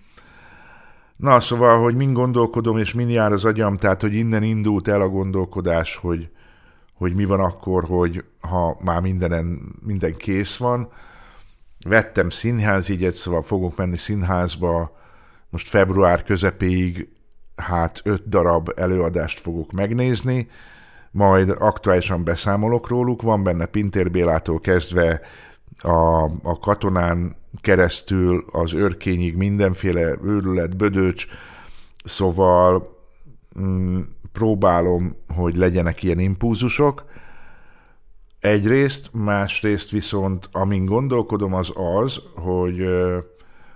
[1.16, 5.02] Na, szóval, hogy mind gondolkodom, és mind jár az agyam, tehát, hogy innen indult el
[5.02, 6.30] a gondolkodás, hogy,
[6.94, 10.90] hogy mi van akkor, hogy ha már mindenen, minden kész van.
[11.88, 14.98] Vettem színházjegyet, szóval fogok menni színházba,
[15.50, 17.10] most február közepéig
[17.56, 20.50] hát öt darab előadást fogok megnézni,
[21.16, 25.22] majd aktuálisan beszámolok róluk, van benne Pintér Bélától kezdve
[25.78, 31.28] a, a katonán keresztül az örkényig mindenféle őrület, bödöcs,
[32.04, 32.98] szóval
[33.60, 34.00] mm,
[34.32, 37.06] próbálom, hogy legyenek ilyen impulzusok.
[38.40, 43.18] Egyrészt, másrészt viszont, amin gondolkodom, az az, hogy uh,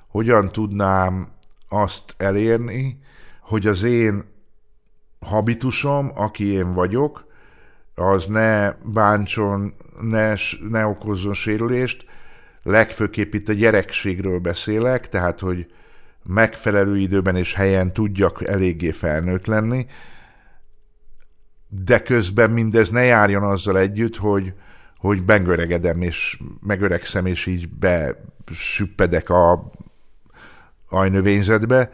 [0.08, 1.28] hogyan tudnám
[1.70, 3.00] azt elérni,
[3.42, 4.24] hogy az én
[5.20, 7.28] habitusom, aki én vagyok,
[8.00, 10.34] az ne bántson, ne,
[10.70, 12.06] ne okozzon sérülést,
[12.64, 15.72] legfőképp itt a gyerekségről beszélek, tehát hogy
[16.24, 19.86] megfelelő időben és helyen tudjak eléggé felnőtt lenni,
[21.68, 24.54] de közben mindez ne járjon azzal együtt, hogy,
[24.98, 27.70] hogy megöregedem, és megöregszem, és így
[28.46, 29.72] besüppedek a
[30.90, 31.92] ajnövényzetbe,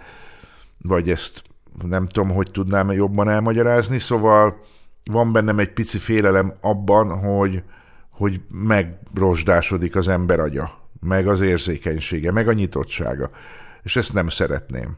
[0.78, 1.44] vagy ezt
[1.88, 4.64] nem tudom, hogy tudnám jobban elmagyarázni, szóval
[5.12, 7.64] van bennem egy pici félelem abban, hogy,
[8.10, 13.30] hogy megrosdásodik az ember agya, meg az érzékenysége, meg a nyitottsága,
[13.84, 14.98] és ezt nem szeretném.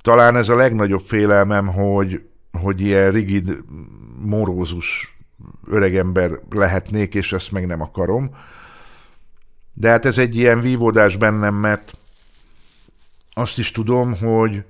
[0.00, 3.58] Talán ez a legnagyobb félelmem, hogy, hogy ilyen rigid,
[4.18, 5.16] morózus
[5.66, 8.36] öregember lehetnék, és ezt meg nem akarom.
[9.72, 11.92] De hát ez egy ilyen vívódás bennem, mert
[13.32, 14.64] azt is tudom, hogy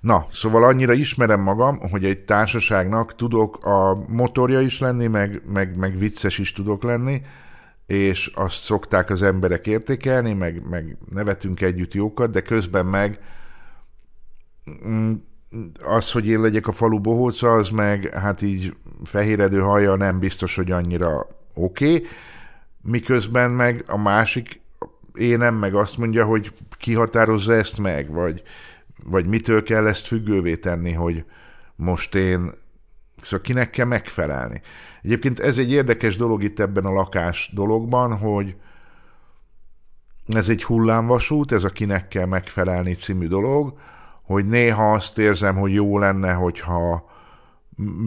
[0.00, 5.76] Na, szóval annyira ismerem magam, hogy egy társaságnak tudok a motorja is lenni, meg, meg,
[5.76, 7.22] meg vicces is tudok lenni,
[7.86, 13.18] és azt szokták az emberek értékelni, meg, meg nevetünk együtt jókat, de közben meg
[14.86, 15.12] mm,
[15.84, 20.56] az, hogy én legyek a falu bohóca, az meg hát így fehéredő haja nem biztos,
[20.56, 22.06] hogy annyira oké, okay.
[22.82, 24.60] miközben meg a másik
[25.14, 28.42] énem meg azt mondja, hogy kihatározza ezt meg, vagy,
[29.04, 31.24] vagy mitől kell ezt függővé tenni, hogy
[31.76, 32.52] most én
[33.22, 34.62] szóval kinek kell megfelelni.
[35.02, 38.56] Egyébként ez egy érdekes dolog itt ebben a lakás dologban, hogy
[40.26, 43.78] ez egy hullámvasút, ez a kinek kell megfelelni című dolog,
[44.22, 47.10] hogy néha azt érzem, hogy jó lenne, hogyha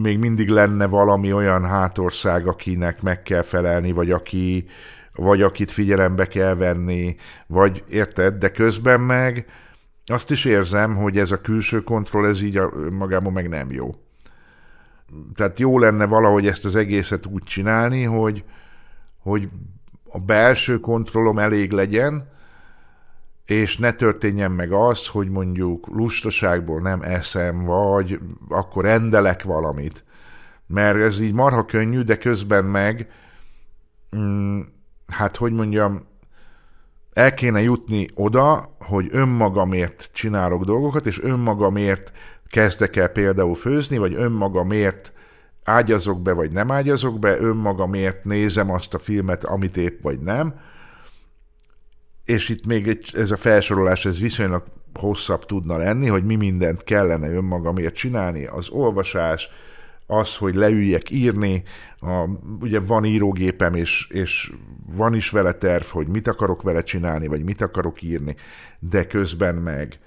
[0.00, 4.68] még mindig lenne valami olyan hátország, akinek meg kell felelni, vagy aki
[5.16, 7.16] vagy akit figyelembe kell venni,
[7.46, 9.46] vagy érted, de közben meg
[10.06, 13.94] azt is érzem, hogy ez a külső kontroll, ez így magában meg nem jó.
[15.34, 18.44] Tehát jó lenne valahogy ezt az egészet úgy csinálni, hogy,
[19.18, 19.48] hogy
[20.08, 22.28] a belső kontrollom elég legyen,
[23.44, 30.04] és ne történjen meg az, hogy mondjuk lustaságból nem eszem, vagy akkor rendelek valamit.
[30.66, 33.10] Mert ez így marha könnyű, de közben meg,
[34.16, 34.60] mm,
[35.06, 36.06] hát hogy mondjam,
[37.16, 42.12] el kéne jutni oda, hogy önmagamért csinálok dolgokat, és önmagamért
[42.48, 45.12] kezdek el például főzni, vagy önmagamért
[45.64, 50.54] ágyazok be, vagy nem ágyazok be, önmagamért nézem azt a filmet, amit épp vagy nem,
[52.24, 54.62] és itt még egy, ez a felsorolás, ez viszonylag
[54.94, 59.48] hosszabb tudna lenni, hogy mi mindent kellene önmagamért csinálni, az olvasás,
[60.06, 61.62] az, hogy leüljek írni,
[61.98, 62.28] a,
[62.60, 64.52] ugye van írógépem, és, és
[64.96, 68.36] van is vele terv, hogy mit akarok vele csinálni, vagy mit akarok írni,
[68.78, 69.98] de közben meg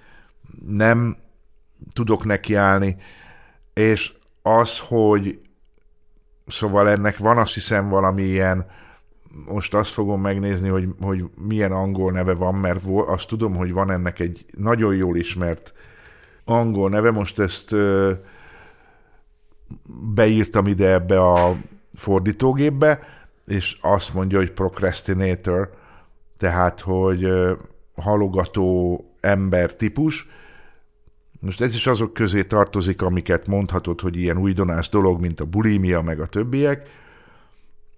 [0.68, 1.18] nem
[1.94, 2.96] tudok nekiállni,
[3.74, 5.40] és az, hogy
[6.48, 8.66] szóval ennek van azt hiszem valami ilyen,
[9.46, 13.92] most azt fogom megnézni, hogy, hogy milyen angol neve van, mert azt tudom, hogy van
[13.92, 15.74] ennek egy nagyon jól ismert
[16.46, 17.76] angol neve, most ezt
[20.14, 21.58] beírtam ide ebbe a
[21.94, 23.00] fordítógépbe,
[23.48, 25.74] és azt mondja, hogy procrastinator,
[26.38, 27.28] tehát, hogy
[27.96, 30.28] halogató ember típus.
[31.40, 36.02] Most ez is azok közé tartozik, amiket mondhatod, hogy ilyen újdonás dolog, mint a bulimia,
[36.02, 36.90] meg a többiek,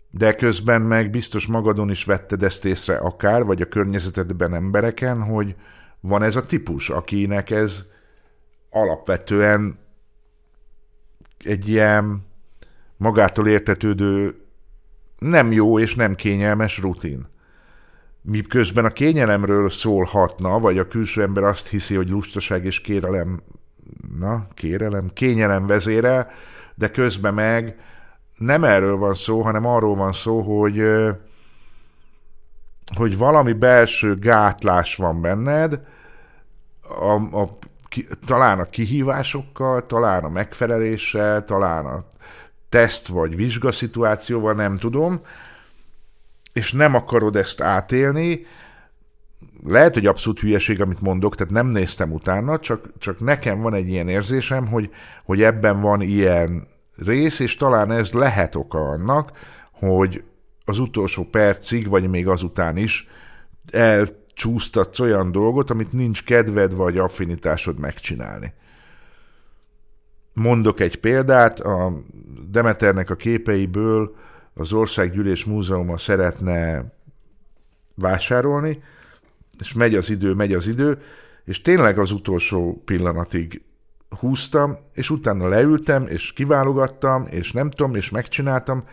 [0.09, 5.55] de közben meg biztos magadon is vetted ezt észre akár, vagy a környezetedben embereken, hogy
[5.99, 7.85] van ez a típus, akinek ez
[8.69, 9.79] alapvetően
[11.43, 12.25] egy ilyen
[12.97, 14.35] magától értetődő
[15.17, 17.27] nem jó és nem kényelmes rutin.
[18.21, 23.41] Mi közben a kényelemről szólhatna, vagy a külső ember azt hiszi, hogy lustaság és kérelem,
[24.19, 26.31] na, kérelem, kényelem vezére,
[26.75, 27.79] de közben meg
[28.37, 30.83] nem erről van szó, hanem arról van szó, hogy
[32.95, 35.81] hogy valami belső gátlás van benned,
[36.81, 37.57] a, a,
[38.25, 42.05] talán a kihívásokkal, talán a megfeleléssel, talán a
[42.69, 45.21] teszt vagy vizsgaszituációval, nem tudom,
[46.53, 48.45] és nem akarod ezt átélni,
[49.65, 53.87] lehet, hogy abszolút hülyeség, amit mondok, tehát nem néztem utána, csak, csak nekem van egy
[53.87, 54.89] ilyen érzésem, hogy,
[55.25, 59.31] hogy ebben van ilyen rész, és talán ez lehet oka annak,
[59.71, 60.23] hogy
[60.65, 63.07] az utolsó percig, vagy még azután is
[64.31, 68.53] elcsúsztatsz olyan dolgot, amit nincs kedved vagy affinitásod megcsinálni.
[70.33, 72.03] Mondok egy példát, a
[72.49, 74.15] Demeternek a képeiből
[74.53, 76.85] az Országgyűlés Múzeuma szeretne
[77.95, 78.83] vásárolni,
[79.59, 81.01] és megy az idő, megy az idő,
[81.45, 83.61] és tényleg az utolsó pillanatig
[84.19, 88.83] húztam, és utána leültem, és kiválogattam, és nem tudom, és megcsináltam.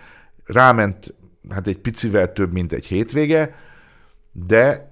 [0.45, 1.15] Ráment
[1.49, 3.55] hát egy picivel több, mint egy hétvége,
[4.33, 4.88] de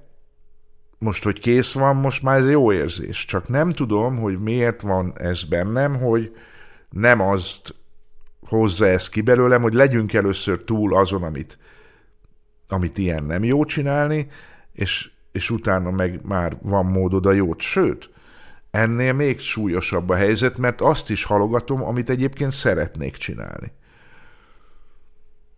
[0.98, 3.24] most, hogy kész van, most már ez jó érzés.
[3.24, 6.36] Csak nem tudom, hogy miért van ez bennem, hogy
[6.90, 7.74] nem azt
[8.46, 11.58] hozza ezt ki belőlem, hogy legyünk először túl azon, amit,
[12.68, 14.28] amit ilyen nem jó csinálni,
[14.72, 17.60] és, és utána meg már van módod a jót.
[17.60, 18.10] Sőt,
[18.70, 23.72] ennél még súlyosabb a helyzet, mert azt is halogatom, amit egyébként szeretnék csinálni.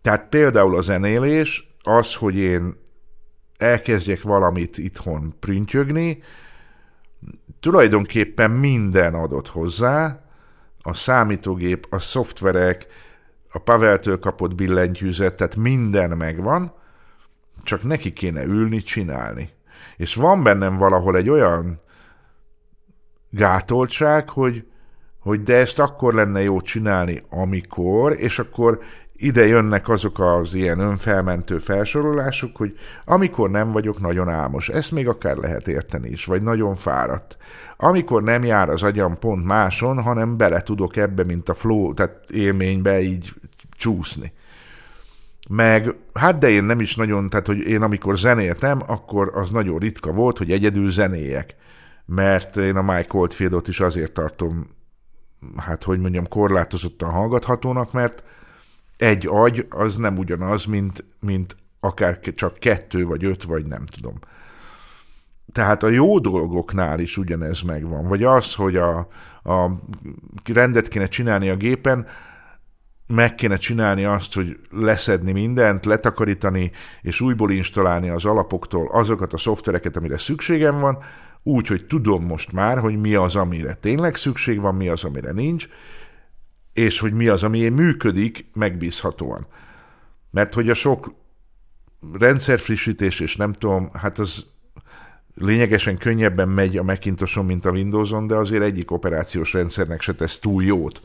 [0.01, 2.75] Tehát például a zenélés, az, hogy én
[3.59, 6.23] elkezdjek valamit itthon printjögni,
[7.59, 10.23] tulajdonképpen minden adott hozzá,
[10.81, 12.87] a számítógép, a szoftverek,
[13.51, 16.73] a Paveltől kapott billentyűzet, tehát minden megvan,
[17.63, 19.49] csak neki kéne ülni, csinálni.
[19.97, 21.79] És van bennem valahol egy olyan
[23.29, 24.67] gátoltság, hogy,
[25.19, 28.79] hogy de ezt akkor lenne jó csinálni, amikor, és akkor
[29.19, 35.07] ide jönnek azok az ilyen önfelmentő felsorolások, hogy amikor nem vagyok nagyon álmos, ezt még
[35.07, 37.37] akár lehet érteni is, vagy nagyon fáradt.
[37.77, 42.29] Amikor nem jár az agyam pont máson, hanem bele tudok ebbe, mint a flow, tehát
[42.29, 43.33] élménybe így
[43.77, 44.33] csúszni.
[45.49, 49.77] Meg, hát de én nem is nagyon, tehát hogy én amikor zenéltem, akkor az nagyon
[49.77, 51.55] ritka volt, hogy egyedül zenéjek
[52.09, 54.67] mert én a Mike Oldfieldot is azért tartom,
[55.57, 58.23] hát hogy mondjam, korlátozottan hallgathatónak, mert
[58.99, 64.19] egy agy az nem ugyanaz, mint, mint akár csak kettő, vagy öt, vagy nem tudom.
[65.51, 68.07] Tehát a jó dolgoknál is ugyanez megvan.
[68.07, 68.97] Vagy az, hogy a,
[69.43, 69.71] a
[70.53, 72.07] rendet kéne csinálni a gépen,
[73.07, 76.71] meg kéne csinálni azt, hogy leszedni mindent, letakarítani,
[77.01, 80.97] és újból installálni az alapoktól azokat a szoftvereket, amire szükségem van,
[81.43, 85.31] úgy, hogy tudom most már, hogy mi az, amire tényleg szükség van, mi az, amire
[85.31, 85.67] nincs,
[86.73, 89.47] és hogy mi az, ami működik megbízhatóan.
[90.31, 91.13] Mert hogy a sok
[92.19, 94.45] rendszerfrissítés, és nem tudom, hát az
[95.35, 100.39] lényegesen könnyebben megy a Macintoson, mint a Windowson, de azért egyik operációs rendszernek se tesz
[100.39, 101.01] túl jót.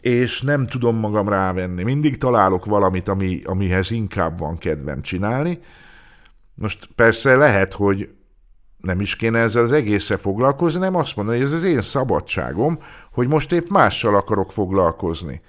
[0.00, 1.82] És nem tudom magam rávenni.
[1.82, 5.58] Mindig találok valamit, ami, amihez inkább van kedvem csinálni.
[6.54, 8.08] Most persze lehet, hogy
[8.84, 12.78] nem is kéne ezzel az egészre foglalkozni, nem azt mondani, hogy ez az én szabadságom,
[13.12, 15.40] hogy most épp mással akarok foglalkozni.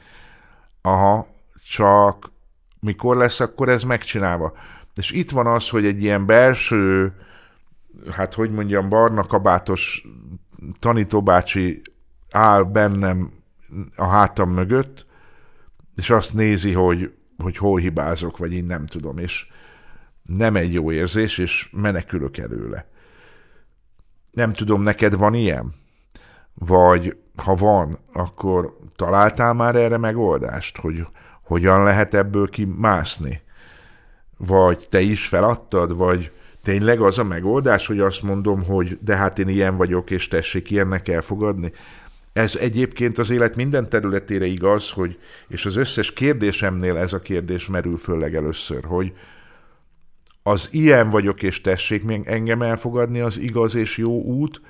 [0.81, 1.27] Aha,
[1.67, 2.31] csak
[2.79, 4.53] mikor lesz akkor ez megcsinálva?
[4.95, 7.13] És itt van az, hogy egy ilyen belső,
[8.11, 10.07] hát hogy mondjam, barna kabátos
[10.79, 11.81] tanítóbácsi
[12.31, 13.31] áll bennem
[13.95, 15.05] a hátam mögött,
[15.95, 19.47] és azt nézi, hogy, hogy hol hibázok, vagy én nem tudom, és
[20.23, 22.87] nem egy jó érzés, és menekülök előle.
[24.35, 25.73] Nem tudom, neked van ilyen?
[26.53, 31.07] Vagy ha van, akkor találtál már erre megoldást, hogy
[31.41, 33.41] hogyan lehet ebből kimászni?
[34.37, 36.31] Vagy te is feladtad, vagy
[36.63, 40.71] tényleg az a megoldás, hogy azt mondom, hogy de hát én ilyen vagyok, és tessék
[40.71, 41.71] ilyennek elfogadni?
[42.33, 47.67] Ez egyébként az élet minden területére igaz, hogy, és az összes kérdésemnél ez a kérdés
[47.67, 49.13] merül föl legelőször, hogy
[50.47, 54.61] az ilyen vagyok, és tessék még engem elfogadni az igaz és jó út,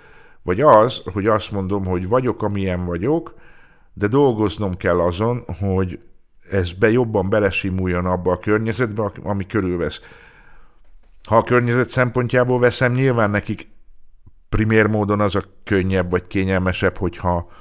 [0.44, 3.34] vagy az, hogy azt mondom, hogy vagyok, amilyen vagyok,
[3.94, 6.00] de dolgoznom kell azon, hogy
[6.50, 10.02] ez be jobban belesimuljon abba a környezetbe, ami körülvesz.
[11.24, 13.68] Ha a környezet szempontjából veszem, nyilván nekik
[14.50, 17.52] primér módon az a könnyebb vagy kényelmesebb, hogyha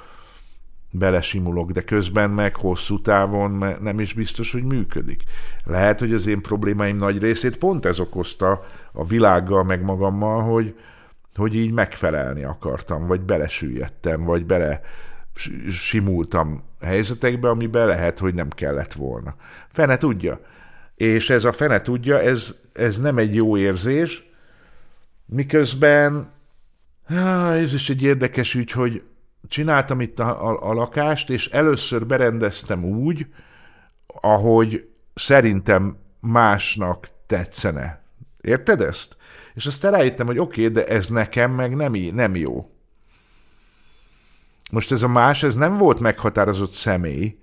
[0.97, 5.23] belesimulok, de közben meg hosszú távon nem is biztos, hogy működik.
[5.63, 10.75] Lehet, hogy az én problémáim nagy részét pont ez okozta a világgal, meg magammal, hogy,
[11.35, 14.81] hogy így megfelelni akartam, vagy belesüllyedtem, vagy bele
[15.69, 19.35] simultam helyzetekbe, amiben lehet, hogy nem kellett volna.
[19.67, 20.39] Fene tudja.
[20.95, 24.29] És ez a fene tudja, ez, ez nem egy jó érzés,
[25.25, 26.33] miközben
[27.53, 29.03] ez is egy érdekes ügy, hogy
[29.47, 33.27] csináltam itt a, a, a lakást, és először berendeztem úgy,
[34.07, 38.03] ahogy szerintem másnak tetszene.
[38.41, 39.17] Érted ezt?
[39.53, 42.69] És aztán rájöttem, hogy oké, okay, de ez nekem meg nem, nem jó.
[44.71, 47.37] Most ez a más, ez nem volt meghatározott személy,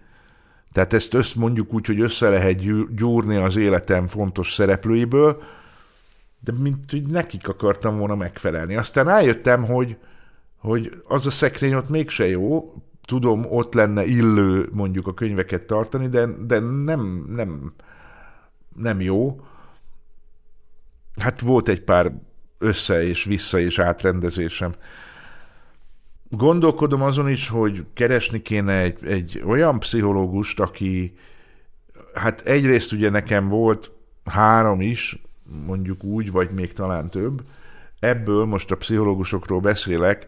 [0.72, 5.42] tehát ezt össz, mondjuk úgy, hogy össze lehet gyúrni az életem fontos szereplőiből,
[6.40, 8.76] de mint hogy nekik akartam volna megfelelni.
[8.76, 9.96] Aztán rájöttem, hogy,
[10.62, 16.08] hogy az a szekrény ott mégse jó, tudom, ott lenne illő mondjuk a könyveket tartani,
[16.08, 17.72] de, de nem, nem,
[18.76, 19.40] nem jó.
[21.16, 22.12] Hát volt egy pár
[22.58, 24.74] össze és vissza és átrendezésem.
[26.28, 31.14] Gondolkodom azon is, hogy keresni kéne egy, egy olyan pszichológust, aki,
[32.14, 33.90] hát egyrészt ugye nekem volt
[34.24, 35.22] három is,
[35.66, 37.42] mondjuk úgy, vagy még talán több,
[37.98, 40.26] ebből most a pszichológusokról beszélek,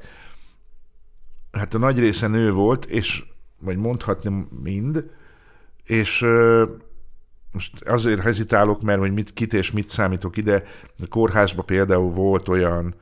[1.55, 3.25] hát a nagy része nő volt, és
[3.59, 5.11] vagy mondhatni mind,
[5.85, 6.27] és
[7.53, 10.63] most azért hezitálok, mert hogy mit, kit és mit számítok ide.
[11.03, 12.95] A kórházban például volt olyan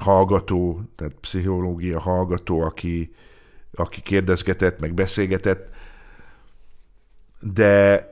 [0.00, 3.14] hallgató, tehát pszichológia hallgató, aki,
[3.74, 5.70] aki kérdezgetett, meg beszélgetett,
[7.40, 8.08] de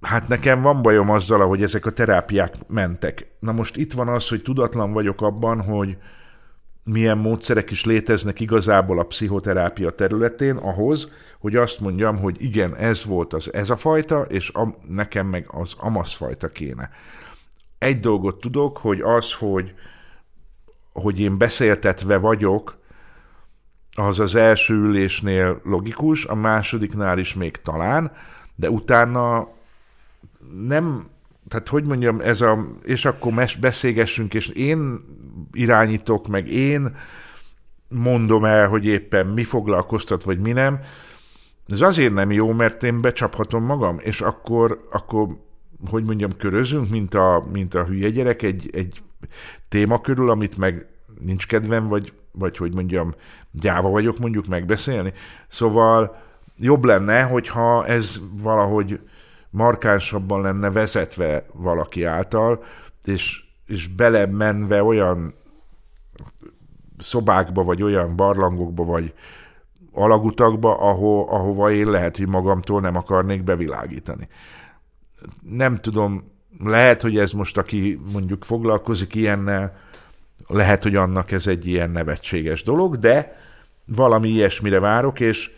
[0.00, 3.26] hát nekem van bajom azzal, hogy ezek a terápiák mentek.
[3.38, 5.96] Na most itt van az, hogy tudatlan vagyok abban, hogy
[6.84, 13.04] milyen módszerek is léteznek igazából a pszichoterápia területén ahhoz, hogy azt mondjam, hogy igen, ez
[13.04, 16.90] volt az ez a fajta, és a, nekem meg az amasz fajta kéne.
[17.78, 19.74] Egy dolgot tudok, hogy az, hogy,
[20.92, 22.80] hogy én beszéltetve vagyok,
[23.94, 28.12] az az első ülésnél logikus, a másodiknál is még talán,
[28.54, 29.48] de utána
[30.66, 31.08] nem,
[31.48, 35.00] tehát hogy mondjam, ez a, és akkor mes, beszélgessünk, és én
[35.52, 36.96] irányítok, meg én
[37.88, 40.80] mondom el, hogy éppen mi foglalkoztat, vagy mi nem,
[41.68, 45.28] ez azért nem jó, mert én becsaphatom magam, és akkor, akkor
[45.90, 49.02] hogy mondjam, körözünk, mint a, mint a hülye gyerek egy, egy
[49.68, 50.86] téma körül, amit meg
[51.20, 53.14] nincs kedvem, vagy, vagy hogy mondjam,
[53.50, 55.12] gyáva vagyok mondjuk megbeszélni.
[55.48, 56.16] Szóval
[56.58, 59.00] jobb lenne, hogyha ez valahogy
[59.50, 62.64] markánsabban lenne vezetve valaki által,
[63.04, 65.34] és, és belemenve olyan
[67.02, 69.12] szobákba, vagy olyan barlangokba, vagy
[69.92, 74.28] alagutakba, aho, ahova én lehet, hogy magamtól nem akarnék bevilágítani.
[75.42, 79.76] Nem tudom, lehet, hogy ez most, aki mondjuk foglalkozik ilyennel,
[80.46, 83.36] lehet, hogy annak ez egy ilyen nevetséges dolog, de
[83.86, 85.50] valami ilyesmire várok, és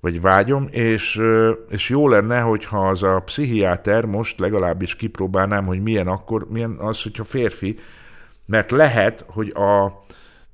[0.00, 1.20] vagy vágyom, és,
[1.68, 7.02] és jó lenne, hogyha az a pszichiáter most legalábbis kipróbálnám, hogy milyen akkor, milyen az,
[7.02, 7.78] hogyha férfi,
[8.46, 10.00] mert lehet, hogy a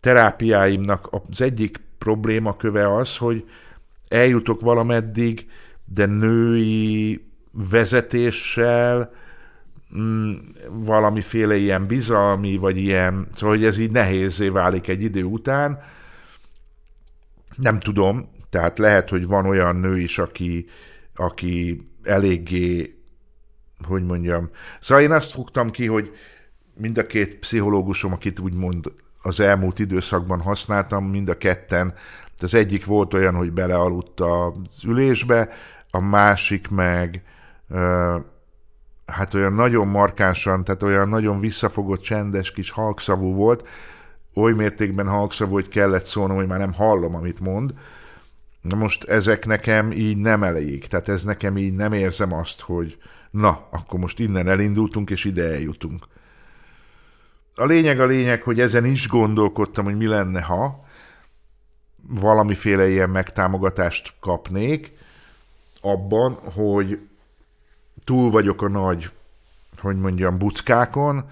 [0.07, 3.45] terápiáimnak az egyik problémaköve az, hogy
[4.09, 5.51] eljutok valameddig,
[5.85, 9.11] de női vezetéssel,
[9.99, 10.33] mm,
[10.71, 15.83] valamiféle ilyen bizalmi, vagy ilyen, szóval hogy ez így nehézé válik egy idő után.
[17.57, 20.67] Nem tudom, tehát lehet, hogy van olyan nő is, aki,
[21.15, 22.99] aki eléggé,
[23.87, 24.51] hogy mondjam,
[24.81, 26.13] szóval én azt fogtam ki, hogy
[26.75, 28.93] mind a két pszichológusom, akit úgymond
[29.27, 31.95] az elmúlt időszakban használtam, mind a ketten,
[32.39, 35.49] az egyik volt olyan, hogy belealudt az ülésbe,
[35.91, 37.23] a másik meg
[39.07, 43.69] hát olyan nagyon markánsan, tehát olyan nagyon visszafogott, csendes kis halkszavú volt,
[44.35, 47.75] oly mértékben halkszavú, hogy kellett szólnom, hogy már nem hallom, amit mond.
[48.61, 52.99] Na most ezek nekem így nem elég, tehát ez nekem így nem érzem azt, hogy
[53.31, 56.07] na, akkor most innen elindultunk, és ide eljutunk.
[57.59, 60.85] A lényeg a lényeg, hogy ezen is gondolkodtam, hogy mi lenne, ha
[62.09, 64.93] valamiféle ilyen megtámogatást kapnék,
[65.81, 66.99] abban, hogy
[68.05, 69.11] túl vagyok a nagy,
[69.79, 71.31] hogy mondjam, buckákon,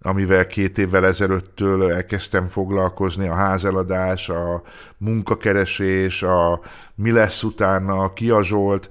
[0.00, 4.62] amivel két évvel ezelőttől elkezdtem foglalkozni, a házeladás, a
[4.96, 6.60] munkakeresés, a
[6.94, 8.90] mi lesz utána, a Kia Zsolt,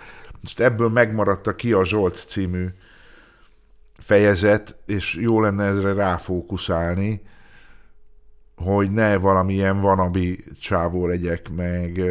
[0.56, 2.68] ebből megmaradt a Kia Zsolt című
[3.98, 7.22] fejezet, és jó lenne ezre ráfókuszálni,
[8.56, 12.02] hogy ne valamilyen vanabi csávó legyek, meg,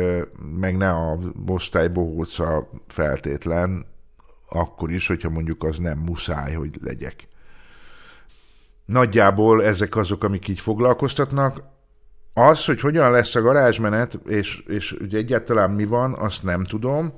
[0.58, 3.86] meg ne a osztály bohóca feltétlen,
[4.48, 7.28] akkor is, hogyha mondjuk az nem muszáj, hogy legyek.
[8.84, 11.62] Nagyjából ezek azok, amik így foglalkoztatnak.
[12.34, 17.14] Az, hogy hogyan lesz a garázsmenet, és, és ugye egyáltalán mi van, azt nem tudom.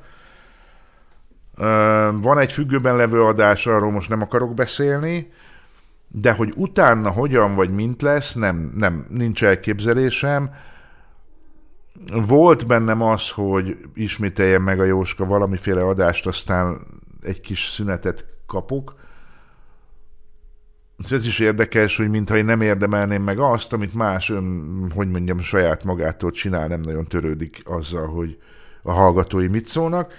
[2.20, 5.32] Van egy függőben levő adás, arról most nem akarok beszélni,
[6.08, 10.50] de hogy utána hogyan vagy mint lesz, nem, nem, nincs elképzelésem.
[12.26, 16.80] Volt bennem az, hogy ismételjem meg a Jóska valamiféle adást, aztán
[17.22, 18.94] egy kis szünetet kapok.
[21.10, 25.38] Ez is érdekes, hogy mintha én nem érdemelném meg azt, amit más ön, hogy mondjam,
[25.38, 28.38] saját magától csinál, nem nagyon törődik azzal, hogy
[28.82, 30.12] a hallgatói mit szólnak.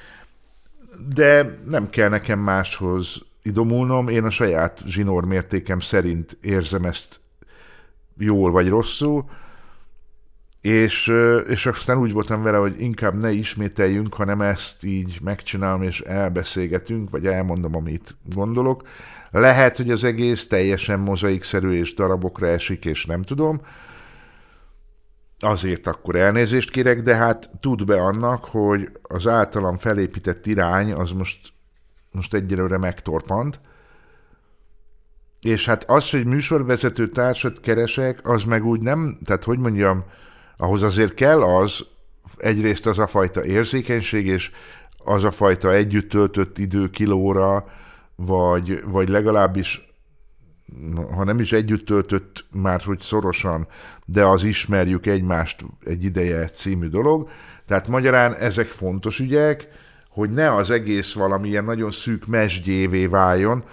[1.14, 7.20] De nem kell nekem máshoz idomulnom, én a saját zsinór mértékem szerint érzem ezt
[8.18, 9.26] jól vagy rosszul,
[10.62, 11.14] és,
[11.48, 17.10] és aztán úgy voltam vele, hogy inkább ne ismételjünk, hanem ezt így megcsinálom, és elbeszélgetünk,
[17.10, 18.88] vagy elmondom, amit gondolok.
[19.32, 23.62] Lehet, hogy az egész teljesen mozaikszerű és darabokra esik, és nem tudom.
[25.40, 31.12] Azért akkor elnézést kérek, de hát tud be annak, hogy az általam felépített irány az
[31.12, 31.54] most,
[32.12, 33.60] most egyelőre megtorpant,
[35.42, 40.04] és hát az, hogy műsorvezető társat keresek, az meg úgy nem, tehát hogy mondjam,
[40.58, 41.86] ahhoz azért kell az,
[42.38, 44.52] egyrészt az a fajta érzékenység, és
[44.98, 47.66] az a fajta együtt töltött idő kilóra,
[48.16, 49.87] vagy, vagy legalábbis,
[51.16, 53.68] ha nem is együtt töltött már, hogy szorosan,
[54.06, 57.30] de az ismerjük egymást egy ideje című dolog.
[57.66, 59.68] Tehát magyarán ezek fontos ügyek,
[60.10, 63.64] hogy ne az egész valamilyen nagyon szűk mesdjévé váljon,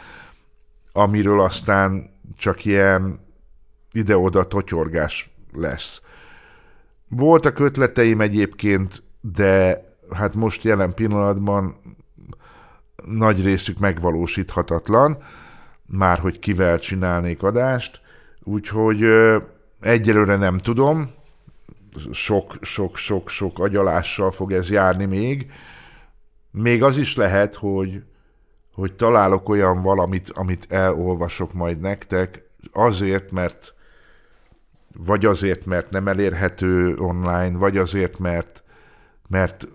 [0.93, 3.21] amiről aztán csak ilyen
[3.93, 6.03] ide-oda totyorgás lesz.
[7.09, 11.77] Voltak ötleteim egyébként, de hát most jelen pillanatban
[13.05, 15.19] nagy részük megvalósíthatatlan,
[15.87, 18.01] már hogy kivel csinálnék adást,
[18.43, 19.05] úgyhogy
[19.81, 21.11] egyelőre nem tudom,
[22.11, 25.51] sok-sok-sok-sok agyalással fog ez járni még.
[26.51, 28.03] Még az is lehet, hogy,
[28.75, 33.75] hogy találok olyan valamit, amit elolvasok majd nektek, azért, mert
[34.97, 38.63] vagy azért, mert nem elérhető online, vagy azért, mert,
[39.29, 39.69] mert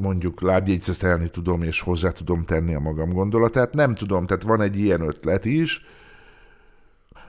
[0.00, 3.72] mondjuk lábjegyzetelni tudom, és hozzá tudom tenni a magam gondolatát.
[3.72, 5.84] Nem tudom, tehát van egy ilyen ötlet is,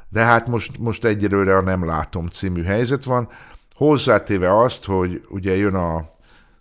[0.10, 3.30] de hát most, most egyelőre a Nem látom című helyzet van.
[3.76, 6.10] Hozzátéve azt, hogy ugye jön a,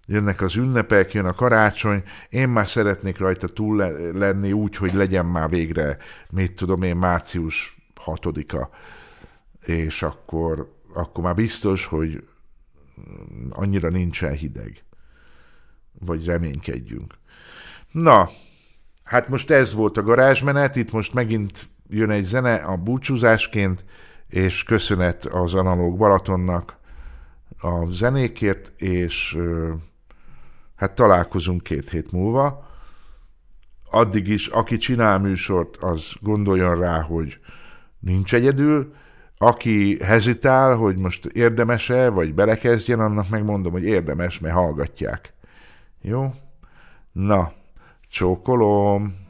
[0.07, 3.77] jönnek az ünnepek, jön a karácsony, én már szeretnék rajta túl
[4.13, 5.97] lenni úgy, hogy legyen már végre,
[6.31, 8.69] mit tudom én, március 6-a
[9.67, 12.29] és akkor, akkor már biztos, hogy
[13.51, 14.85] annyira nincsen hideg.
[15.99, 17.15] Vagy reménykedjünk.
[17.91, 18.29] Na,
[19.05, 23.85] hát most ez volt a garázsmenet, itt most megint jön egy zene a búcsúzásként,
[24.29, 26.79] és köszönet az Analóg Balatonnak
[27.59, 29.39] a zenékért, és
[30.77, 32.65] hát találkozunk két hét múlva.
[33.91, 37.39] Addig is, aki csinál műsort, az gondoljon rá, hogy
[37.99, 38.95] nincs egyedül,
[39.39, 45.33] aki hezitál, hogy most érdemese, vagy belekezdjen, annak megmondom, hogy érdemes, mert hallgatják.
[46.07, 46.35] Jó?
[47.13, 47.53] Na,
[48.09, 49.26] csókolom!